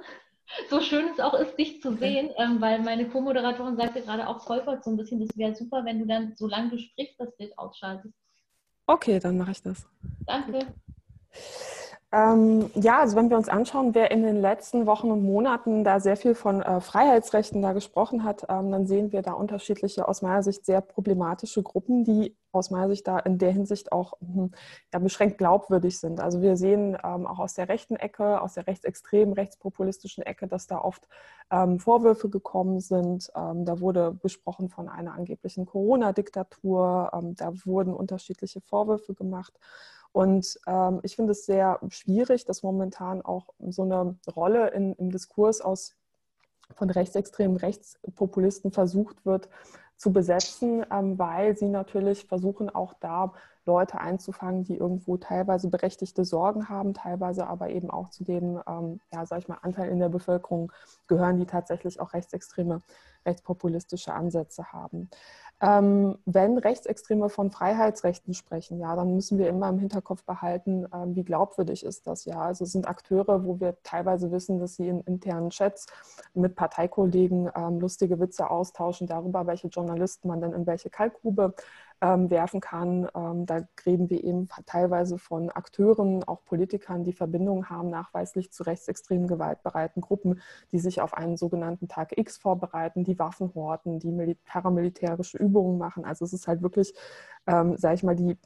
so 0.69 0.81
schön 0.81 1.07
es 1.13 1.19
auch 1.19 1.33
ist, 1.33 1.57
dich 1.57 1.81
zu 1.81 1.95
sehen, 1.95 2.29
ähm, 2.37 2.61
weil 2.61 2.81
meine 2.81 3.07
Co-Moderatorin 3.07 3.77
sagte 3.77 4.01
gerade 4.01 4.27
auch 4.27 4.45
Volkert 4.45 4.83
so 4.83 4.91
ein 4.91 4.97
bisschen, 4.97 5.19
das 5.19 5.37
wäre 5.37 5.55
super, 5.55 5.83
wenn 5.85 5.99
du 5.99 6.05
dann, 6.05 6.33
solange 6.35 6.69
du 6.69 6.77
sprichst, 6.77 7.19
das 7.19 7.35
Bild 7.37 7.57
ausschaltest. 7.57 8.13
Okay, 8.87 9.19
dann 9.19 9.37
mache 9.37 9.51
ich 9.51 9.61
das. 9.61 9.87
Danke. 10.25 10.59
Ähm, 12.11 12.69
ja, 12.75 12.99
also 12.99 13.17
wenn 13.17 13.29
wir 13.29 13.35
uns 13.35 13.49
anschauen, 13.49 13.93
wer 13.93 14.11
in 14.11 14.23
den 14.23 14.39
letzten 14.39 14.85
Wochen 14.85 15.11
und 15.11 15.23
Monaten 15.23 15.83
da 15.83 15.99
sehr 15.99 16.15
viel 16.15 16.35
von 16.35 16.61
äh, 16.61 16.79
Freiheitsrechten 16.79 17.61
da 17.61 17.73
gesprochen 17.73 18.23
hat, 18.23 18.45
ähm, 18.47 18.71
dann 18.71 18.87
sehen 18.87 19.11
wir 19.11 19.21
da 19.21 19.33
unterschiedliche, 19.33 20.07
aus 20.07 20.21
meiner 20.21 20.43
Sicht 20.43 20.65
sehr 20.65 20.81
problematische 20.81 21.63
Gruppen, 21.63 22.05
die 22.05 22.37
aus 22.55 22.71
meiner 22.71 22.89
Sicht 22.89 23.07
da 23.07 23.19
in 23.19 23.37
der 23.37 23.51
Hinsicht 23.51 23.91
auch 23.91 24.13
hm, 24.19 24.51
ja, 24.93 24.99
beschränkt 24.99 25.37
glaubwürdig 25.37 25.99
sind. 25.99 26.19
Also 26.19 26.41
wir 26.41 26.57
sehen 26.57 26.97
ähm, 27.03 27.27
auch 27.27 27.39
aus 27.39 27.53
der 27.53 27.69
rechten 27.69 27.95
Ecke, 27.95 28.41
aus 28.41 28.53
der 28.53 28.67
rechtsextremen, 28.67 29.33
rechtspopulistischen 29.33 30.23
Ecke, 30.23 30.47
dass 30.47 30.67
da 30.67 30.79
oft 30.79 31.07
ähm, 31.51 31.79
Vorwürfe 31.79 32.29
gekommen 32.29 32.79
sind. 32.79 33.31
Ähm, 33.35 33.65
da 33.65 33.79
wurde 33.79 34.17
gesprochen 34.21 34.69
von 34.69 34.89
einer 34.89 35.13
angeblichen 35.13 35.65
Corona-Diktatur. 35.65 37.11
Ähm, 37.13 37.35
da 37.35 37.53
wurden 37.65 37.93
unterschiedliche 37.93 38.61
Vorwürfe 38.61 39.13
gemacht. 39.13 39.53
Und 40.11 40.59
ähm, 40.65 41.01
ich 41.03 41.17
finde 41.17 41.33
es 41.33 41.45
sehr 41.45 41.79
schwierig, 41.89 42.45
dass 42.45 42.63
momentan 42.63 43.21
auch 43.21 43.49
so 43.67 43.81
eine 43.81 44.17
Rolle 44.33 44.69
in, 44.69 44.93
im 44.93 45.11
Diskurs 45.11 45.59
aus 45.59 45.95
von 46.73 46.89
rechtsextremen 46.89 47.57
Rechtspopulisten 47.57 48.71
versucht 48.71 49.25
wird 49.25 49.49
zu 49.97 50.11
besetzen, 50.11 50.85
ähm, 50.91 51.17
weil 51.17 51.57
sie 51.57 51.69
natürlich 51.69 52.25
versuchen, 52.25 52.69
auch 52.69 52.93
da 52.99 53.33
Leute 53.65 53.99
einzufangen, 53.99 54.63
die 54.63 54.77
irgendwo 54.77 55.17
teilweise 55.17 55.69
berechtigte 55.69 56.23
Sorgen 56.23 56.69
haben, 56.69 56.93
teilweise 56.93 57.47
aber 57.47 57.69
eben 57.69 57.89
auch 57.89 58.09
zu 58.09 58.23
dem, 58.23 58.61
ähm, 58.67 58.99
ja, 59.11 59.25
sag 59.25 59.39
ich 59.39 59.47
mal, 59.47 59.57
Anteil 59.61 59.89
in 59.89 59.99
der 59.99 60.09
Bevölkerung 60.09 60.71
gehören, 61.07 61.37
die 61.37 61.45
tatsächlich 61.45 61.99
auch 61.99 62.13
rechtsextreme, 62.13 62.81
rechtspopulistische 63.25 64.13
Ansätze 64.13 64.71
haben. 64.71 65.09
Ähm, 65.65 66.19
wenn 66.25 66.59
Rechtsextreme 66.59 67.27
von 67.27 67.49
Freiheitsrechten 67.49 68.35
sprechen, 68.35 68.79
ja, 68.79 68.95
dann 68.95 69.15
müssen 69.15 69.39
wir 69.39 69.49
immer 69.49 69.67
im 69.69 69.79
Hinterkopf 69.79 70.23
behalten, 70.23 70.85
ähm, 70.93 71.15
wie 71.15 71.23
glaubwürdig 71.23 71.83
ist 71.83 72.05
das, 72.05 72.25
ja. 72.25 72.39
Also 72.39 72.65
es 72.65 72.71
sind 72.71 72.87
Akteure, 72.87 73.43
wo 73.45 73.59
wir 73.59 73.75
teilweise 73.81 74.31
wissen, 74.31 74.59
dass 74.59 74.75
sie 74.75 74.87
in 74.87 75.01
internen 75.01 75.49
Chats 75.49 75.87
mit 76.35 76.55
Parteikollegen 76.55 77.49
ähm, 77.55 77.79
lustige 77.79 78.19
Witze 78.19 78.47
austauschen 78.47 79.07
darüber, 79.07 79.47
welche 79.47 79.69
Journalisten 79.69 80.27
man 80.27 80.39
denn 80.39 80.53
in 80.53 80.67
welche 80.67 80.91
Kalkgrube 80.91 81.55
ähm, 82.01 82.29
werfen 82.29 82.59
kann. 82.59 83.07
Ähm, 83.15 83.45
da 83.45 83.67
reden 83.85 84.09
wir 84.09 84.23
eben 84.23 84.47
teilweise 84.65 85.17
von 85.17 85.49
Akteuren, 85.49 86.23
auch 86.23 86.43
Politikern, 86.45 87.03
die 87.03 87.13
Verbindungen 87.13 87.69
haben, 87.69 87.89
nachweislich 87.89 88.51
zu 88.51 88.63
rechtsextremen 88.63 89.27
gewaltbereiten 89.27 90.01
Gruppen, 90.01 90.41
die 90.71 90.79
sich 90.79 91.01
auf 91.01 91.13
einen 91.13 91.37
sogenannten 91.37 91.87
Tag 91.87 92.17
X 92.17 92.37
vorbereiten, 92.37 93.03
die 93.03 93.19
Waffen 93.19 93.53
horten, 93.55 93.99
die 93.99 94.35
paramilitärische 94.45 95.37
Übungen 95.37 95.77
machen. 95.77 96.05
Also 96.05 96.25
es 96.25 96.33
ist 96.33 96.47
halt 96.47 96.61
wirklich, 96.61 96.93
ähm, 97.47 97.77
sage 97.77 97.95
ich 97.95 98.03
mal, 98.03 98.15
die 98.15 98.37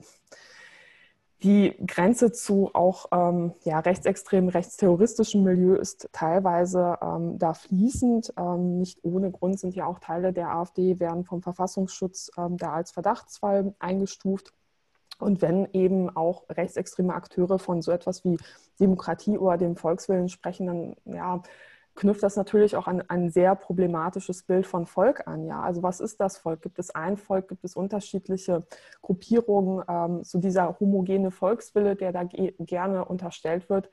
die 1.43 1.73
Grenze 1.87 2.33
zu 2.33 2.71
auch 2.73 3.05
ähm, 3.11 3.53
ja, 3.63 3.79
rechtsextremen, 3.79 4.49
rechtsterroristischen 4.49 5.43
Milieu 5.43 5.75
ist 5.75 6.09
teilweise 6.11 6.97
ähm, 7.01 7.39
da 7.39 7.53
fließend. 7.53 8.33
Ähm, 8.37 8.79
nicht 8.79 8.99
ohne 9.03 9.31
Grund 9.31 9.59
sind 9.59 9.73
ja 9.75 9.85
auch 9.85 9.99
Teile 9.99 10.33
der 10.33 10.53
AfD, 10.53 10.99
werden 10.99 11.23
vom 11.23 11.41
Verfassungsschutz 11.41 12.31
ähm, 12.37 12.57
da 12.57 12.73
als 12.73 12.91
Verdachtsfall 12.91 13.73
eingestuft. 13.79 14.53
Und 15.17 15.41
wenn 15.41 15.67
eben 15.73 16.09
auch 16.15 16.43
rechtsextreme 16.49 17.13
Akteure 17.13 17.59
von 17.59 17.81
so 17.81 17.91
etwas 17.91 18.23
wie 18.25 18.37
Demokratie 18.79 19.37
oder 19.37 19.57
dem 19.57 19.75
Volkswillen 19.75 20.29
sprechen, 20.29 20.67
dann 20.67 20.95
ja, 21.05 21.41
knüpft 21.99 22.23
das 22.23 22.37
natürlich 22.37 22.77
auch 22.77 22.87
an 22.87 23.03
ein 23.09 23.29
sehr 23.29 23.55
problematisches 23.55 24.43
Bild 24.43 24.65
von 24.65 24.85
Volk 24.85 25.27
an. 25.27 25.45
Ja? 25.45 25.61
Also 25.61 25.83
was 25.83 25.99
ist 25.99 26.19
das 26.21 26.37
Volk? 26.37 26.61
Gibt 26.61 26.79
es 26.79 26.95
ein 26.95 27.17
Volk? 27.17 27.49
Gibt 27.49 27.65
es 27.65 27.75
unterschiedliche 27.75 28.65
Gruppierungen? 29.01 29.83
Ähm, 29.87 30.23
so 30.23 30.39
dieser 30.39 30.79
homogene 30.79 31.29
Volkswille, 31.29 31.95
der 31.95 32.13
da 32.13 32.23
ge 32.23 32.55
gerne 32.59 33.03
unterstellt 33.03 33.69
wird, 33.69 33.89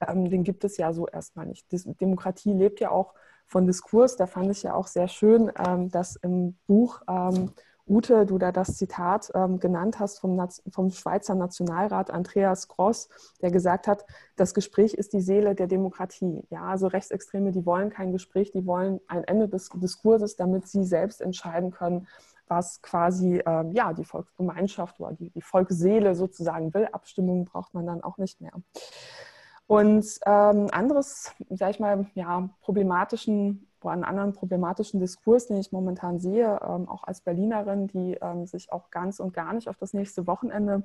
ähm, 0.00 0.30
den 0.30 0.42
gibt 0.42 0.64
es 0.64 0.78
ja 0.78 0.92
so 0.94 1.06
erstmal 1.06 1.46
nicht. 1.46 1.70
Die 1.70 1.96
Demokratie 1.96 2.54
lebt 2.54 2.80
ja 2.80 2.90
auch 2.90 3.12
von 3.46 3.66
Diskurs. 3.66 4.16
Da 4.16 4.26
fand 4.26 4.50
ich 4.50 4.62
ja 4.62 4.72
auch 4.74 4.86
sehr 4.86 5.08
schön, 5.08 5.52
ähm, 5.58 5.90
dass 5.90 6.16
im 6.16 6.56
Buch 6.66 7.02
ähm, 7.08 7.52
Ute, 7.90 8.24
du 8.24 8.38
da 8.38 8.52
das 8.52 8.76
Zitat 8.76 9.32
ähm, 9.34 9.58
genannt 9.58 9.98
hast 9.98 10.20
vom, 10.20 10.40
vom 10.70 10.90
Schweizer 10.90 11.34
Nationalrat 11.34 12.10
Andreas 12.10 12.68
Gross, 12.68 13.08
der 13.42 13.50
gesagt 13.50 13.88
hat, 13.88 14.06
das 14.36 14.54
Gespräch 14.54 14.94
ist 14.94 15.12
die 15.12 15.20
Seele 15.20 15.56
der 15.56 15.66
Demokratie. 15.66 16.44
Ja, 16.50 16.62
also 16.66 16.86
Rechtsextreme, 16.86 17.50
die 17.50 17.66
wollen 17.66 17.90
kein 17.90 18.12
Gespräch, 18.12 18.52
die 18.52 18.64
wollen 18.64 19.00
ein 19.08 19.24
Ende 19.24 19.48
des 19.48 19.70
Diskurses, 19.74 20.36
damit 20.36 20.68
sie 20.68 20.84
selbst 20.84 21.20
entscheiden 21.20 21.72
können, 21.72 22.06
was 22.46 22.80
quasi 22.80 23.42
ähm, 23.44 23.72
ja, 23.72 23.92
die 23.92 24.04
Volksgemeinschaft 24.04 25.00
oder 25.00 25.12
die, 25.12 25.30
die 25.30 25.42
Volksseele 25.42 26.14
sozusagen 26.14 26.72
will. 26.72 26.88
Abstimmungen 26.92 27.44
braucht 27.44 27.74
man 27.74 27.86
dann 27.86 28.04
auch 28.04 28.18
nicht 28.18 28.40
mehr. 28.40 28.52
Und 29.66 30.04
ähm, 30.26 30.68
anderes, 30.72 31.32
sage 31.48 31.70
ich 31.72 31.80
mal, 31.80 32.06
ja, 32.14 32.48
problematischen 32.60 33.69
oder 33.84 33.92
einen 33.92 34.04
anderen 34.04 34.32
problematischen 34.32 35.00
Diskurs, 35.00 35.46
den 35.46 35.58
ich 35.58 35.72
momentan 35.72 36.20
sehe, 36.20 36.60
ähm, 36.62 36.88
auch 36.88 37.04
als 37.04 37.20
Berlinerin, 37.20 37.86
die 37.86 38.18
ähm, 38.20 38.46
sich 38.46 38.72
auch 38.72 38.90
ganz 38.90 39.20
und 39.20 39.32
gar 39.32 39.52
nicht 39.52 39.68
auf 39.68 39.76
das 39.76 39.92
nächste 39.94 40.26
Wochenende 40.26 40.84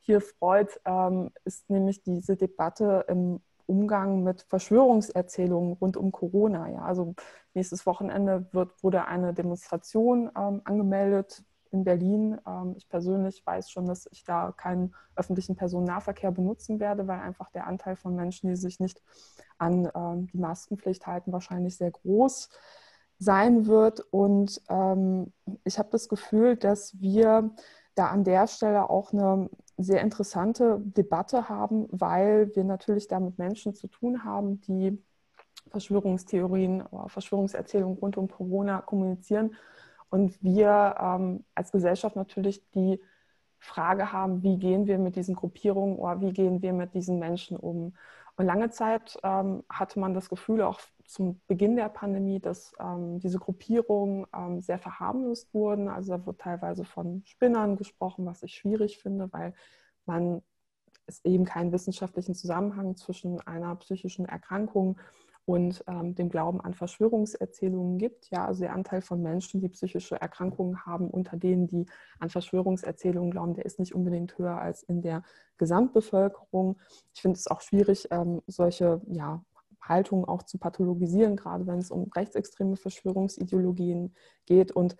hier 0.00 0.20
freut, 0.20 0.80
ähm, 0.84 1.30
ist 1.44 1.70
nämlich 1.70 2.02
diese 2.02 2.36
Debatte 2.36 3.06
im 3.08 3.40
Umgang 3.66 4.22
mit 4.22 4.42
Verschwörungserzählungen 4.42 5.72
rund 5.72 5.96
um 5.96 6.12
Corona. 6.12 6.68
Ja, 6.68 6.82
also 6.82 7.14
nächstes 7.54 7.86
Wochenende 7.86 8.46
wird, 8.52 8.82
wurde 8.82 9.06
eine 9.06 9.32
Demonstration 9.32 10.30
ähm, 10.36 10.60
angemeldet 10.64 11.42
in 11.74 11.84
Berlin. 11.84 12.38
Ähm, 12.46 12.74
ich 12.76 12.88
persönlich 12.88 13.44
weiß 13.44 13.70
schon, 13.70 13.86
dass 13.86 14.08
ich 14.10 14.24
da 14.24 14.52
keinen 14.56 14.94
öffentlichen 15.16 15.56
Personennahverkehr 15.56 16.30
benutzen 16.30 16.80
werde, 16.80 17.06
weil 17.06 17.20
einfach 17.20 17.50
der 17.50 17.66
Anteil 17.66 17.96
von 17.96 18.14
Menschen, 18.14 18.48
die 18.48 18.56
sich 18.56 18.80
nicht 18.80 19.02
an 19.58 19.90
ähm, 19.94 20.28
die 20.28 20.38
Maskenpflicht 20.38 21.06
halten, 21.06 21.32
wahrscheinlich 21.32 21.76
sehr 21.76 21.90
groß 21.90 22.48
sein 23.18 23.66
wird. 23.66 24.00
Und 24.10 24.62
ähm, 24.68 25.32
ich 25.64 25.78
habe 25.78 25.90
das 25.90 26.08
Gefühl, 26.08 26.56
dass 26.56 26.98
wir 27.00 27.50
da 27.94 28.06
an 28.06 28.24
der 28.24 28.46
Stelle 28.46 28.88
auch 28.88 29.12
eine 29.12 29.50
sehr 29.76 30.00
interessante 30.00 30.80
Debatte 30.80 31.48
haben, 31.48 31.86
weil 31.90 32.54
wir 32.54 32.64
natürlich 32.64 33.08
da 33.08 33.20
mit 33.20 33.38
Menschen 33.38 33.74
zu 33.74 33.88
tun 33.88 34.24
haben, 34.24 34.60
die 34.62 35.02
Verschwörungstheorien 35.70 36.82
oder 36.82 37.08
Verschwörungserzählungen 37.08 37.98
rund 37.98 38.16
um 38.16 38.28
Corona 38.28 38.80
kommunizieren 38.80 39.56
und 40.14 40.40
wir 40.44 40.94
ähm, 41.00 41.44
als 41.56 41.72
Gesellschaft 41.72 42.14
natürlich 42.14 42.70
die 42.70 43.00
Frage 43.58 44.12
haben, 44.12 44.44
wie 44.44 44.58
gehen 44.58 44.86
wir 44.86 44.96
mit 44.96 45.16
diesen 45.16 45.34
Gruppierungen 45.34 45.96
oder 45.96 46.20
wie 46.20 46.32
gehen 46.32 46.62
wir 46.62 46.72
mit 46.72 46.94
diesen 46.94 47.18
Menschen 47.18 47.56
um. 47.56 47.96
Und 48.36 48.46
lange 48.46 48.70
Zeit 48.70 49.18
ähm, 49.24 49.64
hatte 49.68 49.98
man 49.98 50.14
das 50.14 50.28
Gefühl, 50.28 50.62
auch 50.62 50.78
zum 51.04 51.40
Beginn 51.48 51.74
der 51.74 51.88
Pandemie, 51.88 52.38
dass 52.38 52.74
ähm, 52.78 53.18
diese 53.18 53.40
Gruppierungen 53.40 54.24
ähm, 54.32 54.60
sehr 54.60 54.78
verharmlost 54.78 55.52
wurden. 55.52 55.88
Also 55.88 56.16
da 56.16 56.26
wird 56.26 56.40
teilweise 56.40 56.84
von 56.84 57.24
Spinnern 57.24 57.74
gesprochen, 57.74 58.24
was 58.24 58.44
ich 58.44 58.54
schwierig 58.54 58.98
finde, 58.98 59.32
weil 59.32 59.52
man 60.06 60.42
es 61.06 61.24
eben 61.24 61.44
keinen 61.44 61.72
wissenschaftlichen 61.72 62.36
Zusammenhang 62.36 62.94
zwischen 62.94 63.40
einer 63.40 63.74
psychischen 63.74 64.26
Erkrankung 64.26 64.96
und 65.46 65.84
ähm, 65.86 66.14
dem 66.14 66.28
Glauben 66.28 66.60
an 66.60 66.74
Verschwörungserzählungen 66.74 67.98
gibt. 67.98 68.30
Ja, 68.30 68.46
also 68.46 68.62
der 68.62 68.72
Anteil 68.72 69.02
von 69.02 69.22
Menschen, 69.22 69.60
die 69.60 69.68
psychische 69.68 70.20
Erkrankungen 70.20 70.86
haben, 70.86 71.10
unter 71.10 71.36
denen, 71.36 71.66
die 71.66 71.86
an 72.18 72.30
Verschwörungserzählungen 72.30 73.30
glauben, 73.30 73.54
der 73.54 73.66
ist 73.66 73.78
nicht 73.78 73.94
unbedingt 73.94 74.38
höher 74.38 74.58
als 74.58 74.82
in 74.82 75.02
der 75.02 75.22
Gesamtbevölkerung. 75.58 76.78
Ich 77.12 77.20
finde 77.20 77.38
es 77.38 77.46
auch 77.46 77.60
schwierig, 77.60 78.08
ähm, 78.10 78.40
solche 78.46 79.02
ja, 79.06 79.44
Haltungen 79.82 80.24
auch 80.24 80.42
zu 80.44 80.58
pathologisieren, 80.58 81.36
gerade 81.36 81.66
wenn 81.66 81.78
es 81.78 81.90
um 81.90 82.10
rechtsextreme 82.14 82.76
Verschwörungsideologien 82.76 84.14
geht. 84.46 84.72
Und 84.72 84.96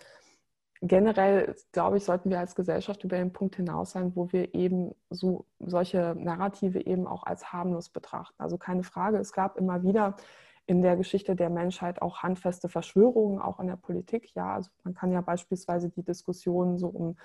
generell, 0.86 1.54
glaube 1.72 1.96
ich, 1.96 2.04
sollten 2.04 2.30
wir 2.30 2.38
als 2.38 2.54
Gesellschaft 2.54 3.04
über 3.04 3.16
den 3.16 3.32
Punkt 3.32 3.56
hinaus 3.56 3.92
sein, 3.92 4.14
wo 4.14 4.30
wir 4.32 4.54
eben 4.54 4.94
so 5.08 5.46
solche 5.58 6.14
Narrative 6.18 6.84
eben 6.84 7.06
auch 7.06 7.24
als 7.24 7.52
harmlos 7.52 7.88
betrachten. 7.88 8.34
Also 8.38 8.58
keine 8.58 8.84
Frage, 8.84 9.18
es 9.18 9.32
gab 9.32 9.56
immer 9.56 9.82
wieder 9.82 10.16
in 10.66 10.82
der 10.82 10.96
Geschichte 10.96 11.36
der 11.36 11.50
Menschheit 11.50 12.02
auch 12.02 12.22
handfeste 12.22 12.68
Verschwörungen, 12.68 13.40
auch 13.40 13.60
in 13.60 13.66
der 13.66 13.76
Politik. 13.76 14.34
Ja, 14.34 14.54
also 14.54 14.70
man 14.82 14.94
kann 14.94 15.10
ja 15.10 15.22
beispielsweise 15.22 15.88
die 15.88 16.02
Diskussion 16.04 16.78
so 16.78 16.88
um, 16.88 17.16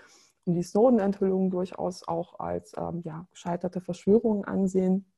um 0.46 0.54
die 0.54 0.64
Snowden-Enthüllung 0.64 1.50
durchaus 1.50 2.08
auch 2.08 2.40
als 2.40 2.74
ähm, 2.78 3.02
ja, 3.04 3.28
gescheiterte 3.32 3.82
Verschwörungen 3.82 4.46
ansehen. 4.46 5.12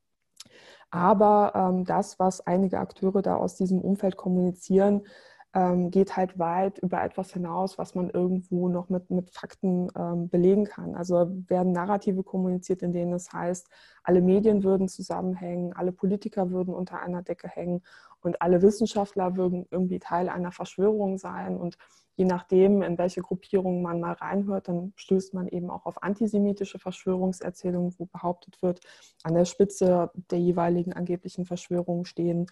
Aber 0.89 1.53
ähm, 1.55 1.85
das, 1.85 2.17
was 2.19 2.45
einige 2.45 2.79
Akteure 2.79 3.21
da 3.21 3.35
aus 3.35 3.55
diesem 3.55 3.79
Umfeld 3.79 4.17
kommunizieren, 4.17 5.03
ähm, 5.53 5.91
geht 5.91 6.15
halt 6.15 6.39
weit 6.39 6.79
über 6.79 7.03
etwas 7.03 7.33
hinaus, 7.33 7.77
was 7.77 7.93
man 7.93 8.09
irgendwo 8.09 8.69
noch 8.69 8.89
mit, 8.89 9.09
mit 9.09 9.31
Fakten 9.31 9.89
ähm, 9.97 10.29
belegen 10.29 10.65
kann. 10.65 10.95
Also 10.95 11.29
werden 11.47 11.73
Narrative 11.73 12.23
kommuniziert, 12.23 12.81
in 12.81 12.93
denen 12.93 13.13
es 13.13 13.33
heißt, 13.33 13.67
alle 14.03 14.21
Medien 14.21 14.63
würden 14.63 14.87
zusammenhängen, 14.87 15.73
alle 15.73 15.91
Politiker 15.91 16.51
würden 16.51 16.73
unter 16.73 17.01
einer 17.01 17.21
Decke 17.21 17.49
hängen 17.49 17.81
und 18.21 18.41
alle 18.41 18.61
Wissenschaftler 18.61 19.35
würden 19.35 19.65
irgendwie 19.71 19.99
Teil 19.99 20.29
einer 20.29 20.53
Verschwörung 20.53 21.17
sein. 21.17 21.57
Und 21.57 21.77
je 22.15 22.25
nachdem, 22.25 22.81
in 22.81 22.97
welche 22.97 23.21
Gruppierung 23.21 23.81
man 23.81 23.99
mal 23.99 24.13
reinhört, 24.13 24.69
dann 24.69 24.93
stößt 24.95 25.33
man 25.33 25.47
eben 25.49 25.69
auch 25.69 25.85
auf 25.85 26.01
antisemitische 26.01 26.79
Verschwörungserzählungen, 26.79 27.93
wo 27.97 28.05
behauptet 28.05 28.61
wird, 28.61 28.79
an 29.23 29.33
der 29.33 29.45
Spitze 29.45 30.11
der 30.29 30.39
jeweiligen 30.39 30.93
angeblichen 30.93 31.45
Verschwörungen 31.45 32.05
stehen 32.05 32.47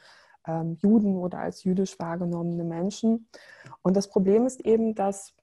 ähm, 0.48 0.78
Juden 0.82 1.18
oder 1.18 1.40
als 1.40 1.64
jüdisch 1.64 2.00
wahrgenommene 2.00 2.64
Menschen. 2.64 3.28
Und 3.82 3.96
das 3.98 4.10
Problem 4.10 4.46
ist 4.46 4.62
eben, 4.62 4.96
dass 4.96 5.36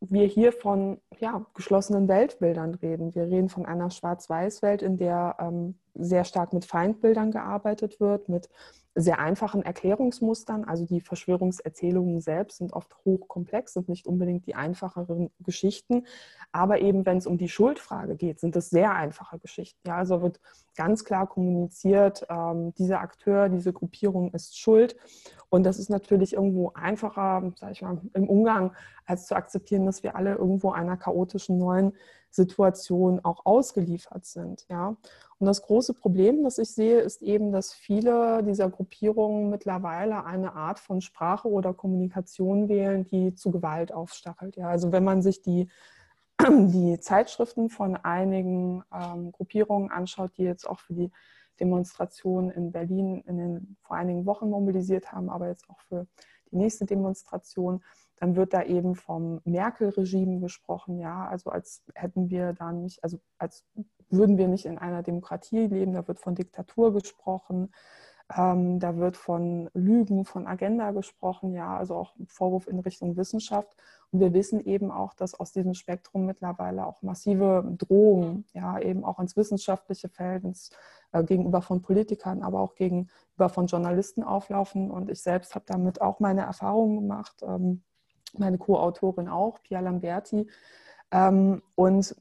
wir 0.00 0.26
hier 0.26 0.52
von 0.52 1.00
ja, 1.18 1.46
geschlossenen 1.54 2.08
Weltbildern 2.08 2.74
reden. 2.74 3.14
Wir 3.14 3.24
reden 3.24 3.48
von 3.48 3.64
einer 3.66 3.90
Schwarz-Weiß-Welt, 3.90 4.82
in 4.82 4.96
der 4.96 5.36
ähm, 5.38 5.78
sehr 5.94 6.24
stark 6.24 6.52
mit 6.52 6.64
Feindbildern 6.64 7.30
gearbeitet 7.30 8.00
wird, 8.00 8.28
mit 8.28 8.48
sehr 8.94 9.18
einfachen 9.18 9.62
Erklärungsmustern. 9.62 10.64
Also 10.64 10.86
die 10.86 11.00
Verschwörungserzählungen 11.00 12.20
selbst 12.20 12.58
sind 12.58 12.72
oft 12.72 12.94
hochkomplex, 13.04 13.74
sind 13.74 13.88
nicht 13.88 14.06
unbedingt 14.06 14.46
die 14.46 14.54
einfacheren 14.54 15.30
Geschichten. 15.40 16.06
Aber 16.52 16.80
eben, 16.80 17.04
wenn 17.04 17.18
es 17.18 17.26
um 17.26 17.36
die 17.36 17.48
Schuldfrage 17.48 18.14
geht, 18.14 18.38
sind 18.38 18.54
es 18.54 18.70
sehr 18.70 18.94
einfache 18.94 19.38
Geschichten. 19.38 19.80
Ja, 19.86 19.96
also 19.96 20.22
wird 20.22 20.40
ganz 20.76 21.04
klar 21.04 21.26
kommuniziert, 21.26 22.26
ähm, 22.30 22.72
dieser 22.74 23.00
Akteur, 23.00 23.48
diese 23.48 23.72
Gruppierung 23.72 24.32
ist 24.32 24.58
schuld. 24.58 24.96
Und 25.48 25.64
das 25.64 25.78
ist 25.78 25.90
natürlich 25.90 26.34
irgendwo 26.34 26.72
einfacher, 26.74 27.52
sage 27.56 27.72
ich 27.72 27.82
mal, 27.82 28.00
im 28.14 28.28
Umgang, 28.28 28.72
als 29.06 29.26
zu 29.26 29.36
akzeptieren, 29.36 29.86
dass 29.86 30.02
wir 30.02 30.16
alle 30.16 30.34
irgendwo 30.34 30.70
einer 30.70 30.96
chaotischen 30.96 31.58
neuen 31.58 31.92
Situation 32.34 33.20
auch 33.22 33.46
ausgeliefert 33.46 34.24
sind. 34.24 34.66
Ja? 34.68 34.96
Und 35.38 35.46
das 35.46 35.62
große 35.62 35.94
Problem, 35.94 36.42
das 36.42 36.58
ich 36.58 36.70
sehe, 36.70 37.00
ist 37.00 37.22
eben, 37.22 37.52
dass 37.52 37.72
viele 37.72 38.42
dieser 38.42 38.68
Gruppierungen 38.84 39.48
mittlerweile 39.48 40.26
eine 40.26 40.52
Art 40.52 40.78
von 40.78 41.00
Sprache 41.00 41.48
oder 41.48 41.72
Kommunikation 41.72 42.68
wählen, 42.68 43.06
die 43.06 43.34
zu 43.34 43.50
Gewalt 43.50 43.92
aufstachelt. 43.92 44.56
Ja? 44.56 44.68
Also 44.68 44.92
wenn 44.92 45.04
man 45.04 45.22
sich 45.22 45.40
die, 45.40 45.68
die 46.46 47.00
Zeitschriften 47.00 47.70
von 47.70 47.96
einigen 47.96 48.84
ähm, 48.92 49.32
Gruppierungen 49.32 49.90
anschaut, 49.90 50.32
die 50.36 50.42
jetzt 50.42 50.68
auch 50.68 50.80
für 50.80 50.92
die 50.92 51.10
Demonstration 51.60 52.50
in 52.50 52.72
Berlin 52.72 53.22
in 53.26 53.38
den, 53.38 53.76
vor 53.80 53.96
einigen 53.96 54.26
Wochen 54.26 54.50
mobilisiert 54.50 55.12
haben, 55.12 55.30
aber 55.30 55.48
jetzt 55.48 55.70
auch 55.70 55.80
für 55.80 56.06
die 56.50 56.56
nächste 56.56 56.84
Demonstration, 56.84 57.82
dann 58.16 58.36
wird 58.36 58.52
da 58.52 58.64
eben 58.64 58.96
vom 58.96 59.40
Merkel-Regime 59.44 60.40
gesprochen, 60.40 60.98
ja, 60.98 61.26
also 61.26 61.50
als 61.50 61.82
hätten 61.94 62.28
wir 62.28 62.52
da 62.52 62.70
nicht, 62.70 63.02
also 63.02 63.18
als 63.38 63.64
würden 64.10 64.36
wir 64.36 64.48
nicht 64.48 64.66
in 64.66 64.78
einer 64.78 65.02
Demokratie 65.02 65.66
leben, 65.68 65.94
da 65.94 66.06
wird 66.06 66.20
von 66.20 66.34
Diktatur 66.34 66.92
gesprochen, 66.92 67.72
ähm, 68.34 68.80
da 68.80 68.96
wird 68.96 69.16
von 69.16 69.68
Lügen, 69.74 70.24
von 70.24 70.46
Agenda 70.46 70.92
gesprochen, 70.92 71.54
ja, 71.54 71.76
also 71.76 71.94
auch 71.94 72.14
Vorwurf 72.26 72.66
in 72.66 72.78
Richtung 72.80 73.16
Wissenschaft. 73.16 73.76
Und 74.10 74.20
wir 74.20 74.32
wissen 74.32 74.60
eben 74.64 74.90
auch, 74.90 75.14
dass 75.14 75.34
aus 75.38 75.52
diesem 75.52 75.74
Spektrum 75.74 76.24
mittlerweile 76.24 76.86
auch 76.86 77.02
massive 77.02 77.64
Drohungen, 77.78 78.46
ja, 78.54 78.78
eben 78.78 79.04
auch 79.04 79.18
ins 79.18 79.36
wissenschaftliche 79.36 80.08
Feld, 80.08 80.44
ins, 80.44 80.70
äh, 81.12 81.22
gegenüber 81.22 81.60
von 81.60 81.82
Politikern, 81.82 82.42
aber 82.42 82.60
auch 82.60 82.76
gegenüber 82.76 83.48
von 83.48 83.66
Journalisten 83.66 84.22
auflaufen. 84.22 84.90
Und 84.90 85.10
ich 85.10 85.20
selbst 85.20 85.54
habe 85.54 85.64
damit 85.66 86.00
auch 86.00 86.20
meine 86.20 86.42
Erfahrungen 86.42 87.00
gemacht. 87.00 87.42
Ähm, 87.42 87.82
meine 88.38 88.58
Co-Autorin 88.58 89.28
auch, 89.28 89.62
Pia 89.62 89.80
Lamberti. 89.80 90.48
Ähm, 91.10 91.62
und 91.74 92.16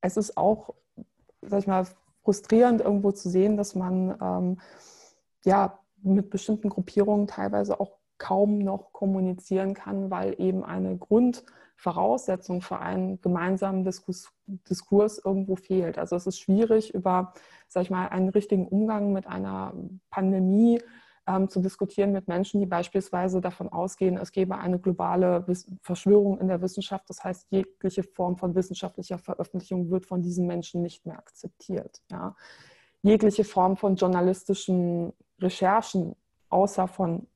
es 0.00 0.16
ist 0.16 0.36
auch, 0.36 0.74
sag 1.42 1.60
ich 1.60 1.66
mal, 1.66 1.86
frustrierend 2.24 2.80
irgendwo 2.80 3.12
zu 3.12 3.28
sehen, 3.28 3.56
dass 3.56 3.74
man 3.74 4.16
ähm, 4.20 4.60
ja 5.44 5.78
mit 6.02 6.30
bestimmten 6.30 6.70
Gruppierungen 6.70 7.26
teilweise 7.26 7.78
auch 7.78 7.98
kaum 8.18 8.58
noch 8.58 8.92
kommunizieren 8.92 9.74
kann, 9.74 10.10
weil 10.10 10.34
eben 10.38 10.64
eine 10.64 10.96
Grundvoraussetzung 10.96 12.62
für 12.62 12.78
einen 12.78 13.20
gemeinsamen 13.20 13.84
Diskurs, 13.84 14.32
Diskurs 14.46 15.20
irgendwo 15.22 15.56
fehlt. 15.56 15.98
Also 15.98 16.16
es 16.16 16.26
ist 16.26 16.38
schwierig, 16.38 16.94
über, 16.94 17.34
sag 17.68 17.82
ich 17.82 17.90
mal, 17.90 18.08
einen 18.08 18.30
richtigen 18.30 18.66
Umgang 18.66 19.12
mit 19.12 19.26
einer 19.26 19.74
Pandemie 20.10 20.80
ähm, 21.26 21.48
zu 21.48 21.60
diskutieren 21.60 22.12
mit 22.12 22.28
Menschen, 22.28 22.60
die 22.60 22.66
beispielsweise 22.66 23.40
davon 23.40 23.68
ausgehen, 23.68 24.16
es 24.18 24.32
gäbe 24.32 24.58
eine 24.58 24.78
globale 24.78 25.44
Verschwörung 25.82 26.38
in 26.38 26.48
der 26.48 26.60
Wissenschaft. 26.60 27.08
Das 27.08 27.24
heißt, 27.24 27.46
jegliche 27.50 28.02
Form 28.02 28.36
von 28.36 28.54
wissenschaftlicher 28.54 29.18
Veröffentlichung 29.18 29.90
wird 29.90 30.06
von 30.06 30.22
diesen 30.22 30.46
Menschen 30.46 30.82
nicht 30.82 31.06
mehr 31.06 31.18
akzeptiert. 31.18 32.02
Ja. 32.10 32.36
Jegliche 33.02 33.44
Form 33.44 33.76
von 33.76 33.96
journalistischen 33.96 35.12
Recherchen, 35.40 36.14
außer 36.48 36.86
von 36.88 37.26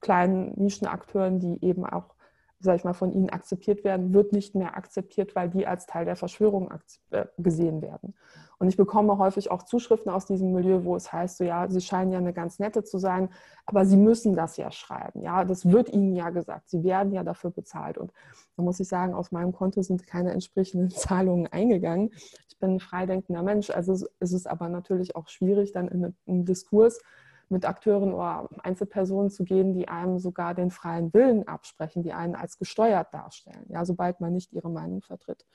kleinen 0.00 0.52
Nischenakteuren, 0.56 1.40
die 1.40 1.64
eben 1.64 1.86
auch 1.86 2.15
sag 2.58 2.76
ich 2.76 2.84
mal, 2.84 2.94
von 2.94 3.12
ihnen 3.12 3.30
akzeptiert 3.30 3.84
werden, 3.84 4.14
wird 4.14 4.32
nicht 4.32 4.54
mehr 4.54 4.76
akzeptiert, 4.76 5.36
weil 5.36 5.50
die 5.50 5.66
als 5.66 5.86
Teil 5.86 6.04
der 6.04 6.16
Verschwörung 6.16 6.70
äh, 7.10 7.26
gesehen 7.38 7.82
werden. 7.82 8.14
Und 8.58 8.68
ich 8.68 8.76
bekomme 8.76 9.18
häufig 9.18 9.50
auch 9.50 9.62
Zuschriften 9.62 10.10
aus 10.10 10.24
diesem 10.24 10.52
Milieu, 10.52 10.84
wo 10.84 10.96
es 10.96 11.12
heißt, 11.12 11.36
so 11.36 11.44
ja, 11.44 11.68
sie 11.68 11.82
scheinen 11.82 12.12
ja 12.12 12.18
eine 12.18 12.32
ganz 12.32 12.58
nette 12.58 12.84
zu 12.84 12.98
sein, 12.98 13.28
aber 13.66 13.84
sie 13.84 13.98
müssen 13.98 14.34
das 14.34 14.56
ja 14.56 14.70
schreiben. 14.70 15.20
Ja, 15.20 15.44
das 15.44 15.70
wird 15.70 15.90
ihnen 15.90 16.14
ja 16.14 16.30
gesagt. 16.30 16.70
Sie 16.70 16.82
werden 16.82 17.12
ja 17.12 17.22
dafür 17.22 17.50
bezahlt. 17.50 17.98
Und 17.98 18.12
da 18.56 18.62
muss 18.62 18.80
ich 18.80 18.88
sagen, 18.88 19.12
aus 19.12 19.30
meinem 19.30 19.52
Konto 19.52 19.82
sind 19.82 20.06
keine 20.06 20.32
entsprechenden 20.32 20.90
Zahlungen 20.90 21.46
eingegangen. 21.48 22.12
Ich 22.48 22.58
bin 22.58 22.76
ein 22.76 22.80
freidenkender 22.80 23.42
Mensch. 23.42 23.68
Also 23.68 23.92
es 23.92 24.32
ist 24.32 24.46
aber 24.46 24.70
natürlich 24.70 25.16
auch 25.16 25.28
schwierig, 25.28 25.72
dann 25.72 25.88
in 25.88 26.14
einem 26.26 26.44
Diskurs 26.46 27.00
mit 27.48 27.64
Akteuren 27.64 28.12
oder 28.12 28.48
Einzelpersonen 28.62 29.30
zu 29.30 29.44
gehen, 29.44 29.72
die 29.72 29.88
einem 29.88 30.18
sogar 30.18 30.54
den 30.54 30.70
freien 30.70 31.12
Willen 31.14 31.46
absprechen, 31.46 32.02
die 32.02 32.12
einen 32.12 32.34
als 32.34 32.58
gesteuert 32.58 33.12
darstellen, 33.14 33.66
ja, 33.68 33.84
sobald 33.84 34.20
man 34.20 34.32
nicht 34.32 34.52
ihre 34.52 34.70
Meinung 34.70 35.02
vertritt. 35.02 35.46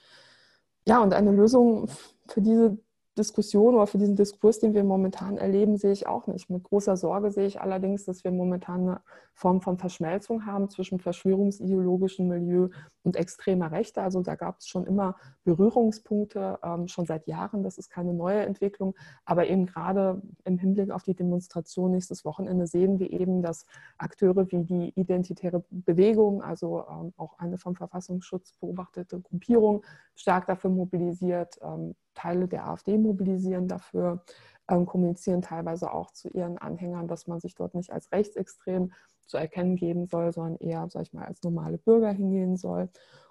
Ja, 0.87 0.99
und 0.99 1.13
eine 1.13 1.31
Lösung 1.31 1.87
für 2.27 2.41
diese 2.41 2.77
Diskussion 3.17 3.75
oder 3.75 3.87
für 3.87 3.97
diesen 3.97 4.15
Diskurs, 4.15 4.59
den 4.59 4.73
wir 4.73 4.85
momentan 4.85 5.37
erleben, 5.37 5.77
sehe 5.77 5.91
ich 5.91 6.07
auch 6.07 6.27
nicht. 6.27 6.49
Mit 6.49 6.63
großer 6.63 6.95
Sorge 6.95 7.29
sehe 7.31 7.45
ich 7.45 7.59
allerdings, 7.59 8.05
dass 8.05 8.23
wir 8.23 8.31
momentan 8.31 8.81
eine 8.81 9.01
Form 9.33 9.59
von 9.59 9.77
Verschmelzung 9.77 10.45
haben 10.45 10.69
zwischen 10.69 10.99
verschwörungsideologischem 10.99 12.27
Milieu 12.27 12.69
und 13.03 13.17
extremer 13.17 13.71
Rechte. 13.71 14.01
Also 14.01 14.21
da 14.21 14.35
gab 14.35 14.59
es 14.59 14.67
schon 14.67 14.85
immer 14.85 15.15
Berührungspunkte, 15.43 16.59
ähm, 16.63 16.87
schon 16.87 17.05
seit 17.05 17.27
Jahren. 17.27 17.63
Das 17.63 17.77
ist 17.77 17.89
keine 17.89 18.13
neue 18.13 18.45
Entwicklung. 18.45 18.95
Aber 19.25 19.47
eben 19.47 19.65
gerade 19.65 20.21
im 20.45 20.57
Hinblick 20.57 20.91
auf 20.91 21.03
die 21.03 21.15
Demonstration 21.15 21.91
nächstes 21.91 22.23
Wochenende 22.23 22.65
sehen 22.65 22.99
wir 22.99 23.11
eben, 23.11 23.41
dass 23.41 23.65
Akteure 23.97 24.49
wie 24.51 24.63
die 24.63 24.93
Identitäre 24.95 25.63
Bewegung, 25.69 26.41
also 26.41 26.85
ähm, 26.89 27.13
auch 27.17 27.37
eine 27.39 27.57
vom 27.57 27.75
Verfassungsschutz 27.75 28.53
beobachtete 28.53 29.19
Gruppierung, 29.19 29.83
stark 30.15 30.45
dafür 30.45 30.69
mobilisiert, 30.69 31.59
ähm, 31.61 31.95
Teile 32.13 32.47
der 32.47 32.67
AfD 32.67 32.97
mobilisieren 32.97 33.67
dafür, 33.67 34.23
ähm, 34.67 34.85
kommunizieren 34.85 35.41
teilweise 35.41 35.91
auch 35.91 36.11
zu 36.11 36.29
ihren 36.29 36.57
Anhängern, 36.57 37.07
dass 37.07 37.27
man 37.27 37.39
sich 37.39 37.55
dort 37.55 37.75
nicht 37.75 37.91
als 37.91 38.11
rechtsextrem 38.11 38.91
zu 39.25 39.37
erkennen 39.37 39.75
geben 39.75 40.07
soll, 40.07 40.31
sondern 40.33 40.57
eher, 40.57 40.87
sag 40.89 41.03
ich 41.03 41.13
mal, 41.13 41.25
als 41.25 41.41
normale 41.43 41.77
Bürger 41.77 42.11
hingehen 42.11 42.57
soll. 42.57 42.89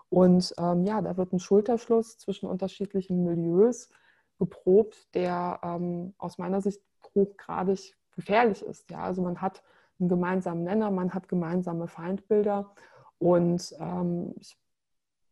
Und 0.09 0.55
ähm, 0.59 0.85
ja, 0.85 1.01
da 1.01 1.17
wird 1.17 1.33
ein 1.33 1.39
Schulterschluss 1.39 2.19
zwischen 2.19 2.49
unterschiedlichen 2.49 3.23
Milieus 3.23 3.91
geprobt, 4.39 5.15
der 5.15 5.61
ähm, 5.63 6.15
aus 6.19 6.39
meiner 6.39 6.61
Sicht 6.61 6.83
hochgradig 7.15 7.97
gefährlich 8.17 8.63
ist. 8.63 8.91
Ja? 8.91 9.03
Also 9.03 9.23
man 9.23 9.41
hat 9.41 9.63
einen 10.01 10.09
gemeinsamen 10.09 10.65
Nenner, 10.65 10.91
man 10.91 11.15
hat 11.15 11.29
gemeinsame 11.29 11.87
Feindbilder 11.87 12.75
und 13.19 13.75
ähm, 13.79 14.35
ich 14.39 14.59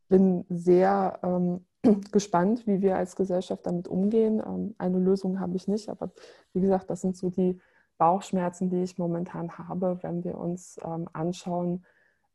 bin 0.08 0.44
sehr 0.48 1.18
ähm, 1.22 1.64
gespannt, 2.12 2.66
wie 2.66 2.80
wir 2.82 2.96
als 2.96 3.16
Gesellschaft 3.16 3.66
damit 3.66 3.88
umgehen. 3.88 4.42
Ähm, 4.44 4.74
eine 4.78 4.98
Lösung 4.98 5.40
habe 5.40 5.56
ich 5.56 5.68
nicht, 5.68 5.88
aber 5.88 6.10
wie 6.52 6.60
gesagt, 6.60 6.90
das 6.90 7.00
sind 7.00 7.16
so 7.16 7.30
die 7.30 7.60
Bauchschmerzen, 7.98 8.70
die 8.70 8.82
ich 8.82 8.98
momentan 8.98 9.58
habe, 9.58 9.98
wenn 10.02 10.22
wir 10.24 10.38
uns 10.38 10.78
ähm, 10.84 11.08
anschauen, 11.12 11.84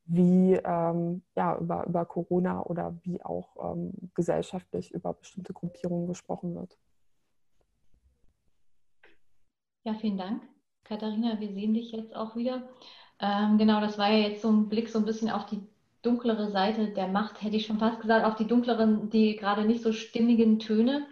wie 0.05 0.55
ähm, 0.55 1.23
ja, 1.35 1.57
über, 1.57 1.85
über 1.87 2.05
Corona 2.05 2.61
oder 2.61 2.97
wie 3.03 3.23
auch 3.23 3.77
gesellschaftlich 4.13 4.91
über 4.91 5.13
bestimmte 5.13 5.53
Gruppierungen 5.53 6.07
gesprochen 6.07 6.55
wird. 6.55 6.77
Ja, 9.85 9.93
vielen 9.93 10.17
Dank. 10.17 10.43
Katharina, 10.83 11.39
wir 11.39 11.53
sehen 11.53 11.73
dich 11.73 11.93
jetzt 11.93 12.13
auch 12.13 12.35
wieder. 12.35 12.67
Genau, 13.19 13.79
das 13.79 13.97
war 13.97 14.11
ja 14.11 14.27
jetzt 14.27 14.41
so 14.41 14.51
ein 14.51 14.67
Blick 14.67 14.89
so 14.89 14.99
ein 14.99 15.05
bisschen 15.05 15.29
auf 15.29 15.45
die 15.45 15.65
dunklere 16.03 16.51
Seite 16.51 16.89
der 16.89 17.07
Macht, 17.07 17.41
hätte 17.41 17.55
ich 17.55 17.65
schon 17.65 17.79
fast 17.79 18.01
gesagt, 18.01 18.25
auf 18.25 18.35
die 18.35 18.47
dunkleren, 18.47 19.09
die 19.09 19.35
gerade 19.35 19.65
nicht 19.65 19.81
so 19.83 19.91
stimmigen 19.93 20.59
Töne. 20.59 21.07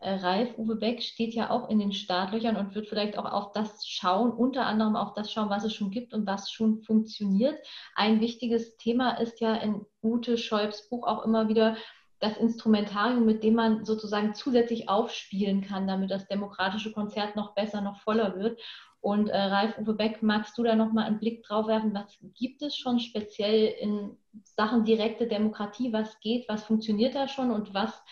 äh, 0.00 0.14
Ralf 0.16 0.58
Uwe 0.58 0.76
Beck 0.76 1.02
steht 1.02 1.34
ja 1.34 1.50
auch 1.50 1.70
in 1.70 1.78
den 1.78 1.92
Startlöchern 1.92 2.56
und 2.56 2.74
wird 2.74 2.88
vielleicht 2.88 3.16
auch 3.18 3.24
auf 3.30 3.52
das 3.52 3.86
schauen, 3.86 4.32
unter 4.32 4.66
anderem 4.66 4.96
auf 4.96 5.14
das 5.14 5.32
schauen, 5.32 5.50
was 5.50 5.64
es 5.64 5.74
schon 5.74 5.90
gibt 5.90 6.12
und 6.14 6.26
was 6.26 6.50
schon 6.50 6.82
funktioniert. 6.82 7.56
Ein 7.94 8.20
wichtiges 8.20 8.76
Thema 8.76 9.12
ist 9.12 9.40
ja 9.40 9.54
in 9.54 9.86
Ute 10.02 10.36
Scholz 10.36 10.88
Buch 10.90 11.06
auch 11.06 11.24
immer 11.24 11.48
wieder 11.48 11.76
das 12.20 12.36
Instrumentarium, 12.38 13.24
mit 13.24 13.42
dem 13.44 13.54
man 13.54 13.84
sozusagen 13.84 14.34
zusätzlich 14.34 14.88
aufspielen 14.88 15.62
kann, 15.62 15.86
damit 15.86 16.10
das 16.10 16.26
demokratische 16.26 16.92
Konzert 16.92 17.36
noch 17.36 17.54
besser, 17.54 17.80
noch 17.80 18.00
voller 18.00 18.36
wird. 18.36 18.60
Und 19.00 19.28
äh, 19.28 19.36
Ralf 19.38 19.78
Uwe 19.78 19.94
Beck, 19.94 20.22
magst 20.22 20.56
du 20.56 20.62
da 20.62 20.74
nochmal 20.74 21.04
einen 21.04 21.18
Blick 21.18 21.42
drauf 21.42 21.66
werfen? 21.66 21.94
Was 21.94 22.18
gibt 22.34 22.62
es 22.62 22.76
schon 22.76 22.98
speziell 23.00 23.66
in 23.78 24.16
Sachen 24.42 24.84
direkte 24.84 25.26
Demokratie? 25.26 25.92
Was 25.92 26.20
geht? 26.20 26.48
Was 26.48 26.64
funktioniert 26.64 27.14
da 27.14 27.28
schon? 27.28 27.50
Und 27.50 27.74
was 27.74 28.02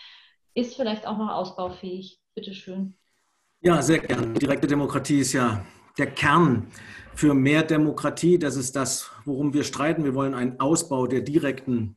ist 0.53 0.75
vielleicht 0.75 1.07
auch 1.07 1.17
noch 1.17 1.29
ausbaufähig? 1.29 2.19
Bitte 2.35 2.53
schön. 2.53 2.95
Ja, 3.61 3.81
sehr 3.81 3.99
gerne. 3.99 4.33
Direkte 4.33 4.67
Demokratie 4.67 5.19
ist 5.19 5.33
ja 5.33 5.65
der 5.97 6.07
Kern 6.07 6.67
für 7.15 7.33
mehr 7.33 7.63
Demokratie. 7.63 8.37
Das 8.37 8.55
ist 8.55 8.75
das, 8.75 9.11
worum 9.25 9.53
wir 9.53 9.63
streiten. 9.63 10.03
Wir 10.03 10.15
wollen 10.15 10.33
einen 10.33 10.59
Ausbau 10.59 11.07
der 11.07 11.21
direkten 11.21 11.95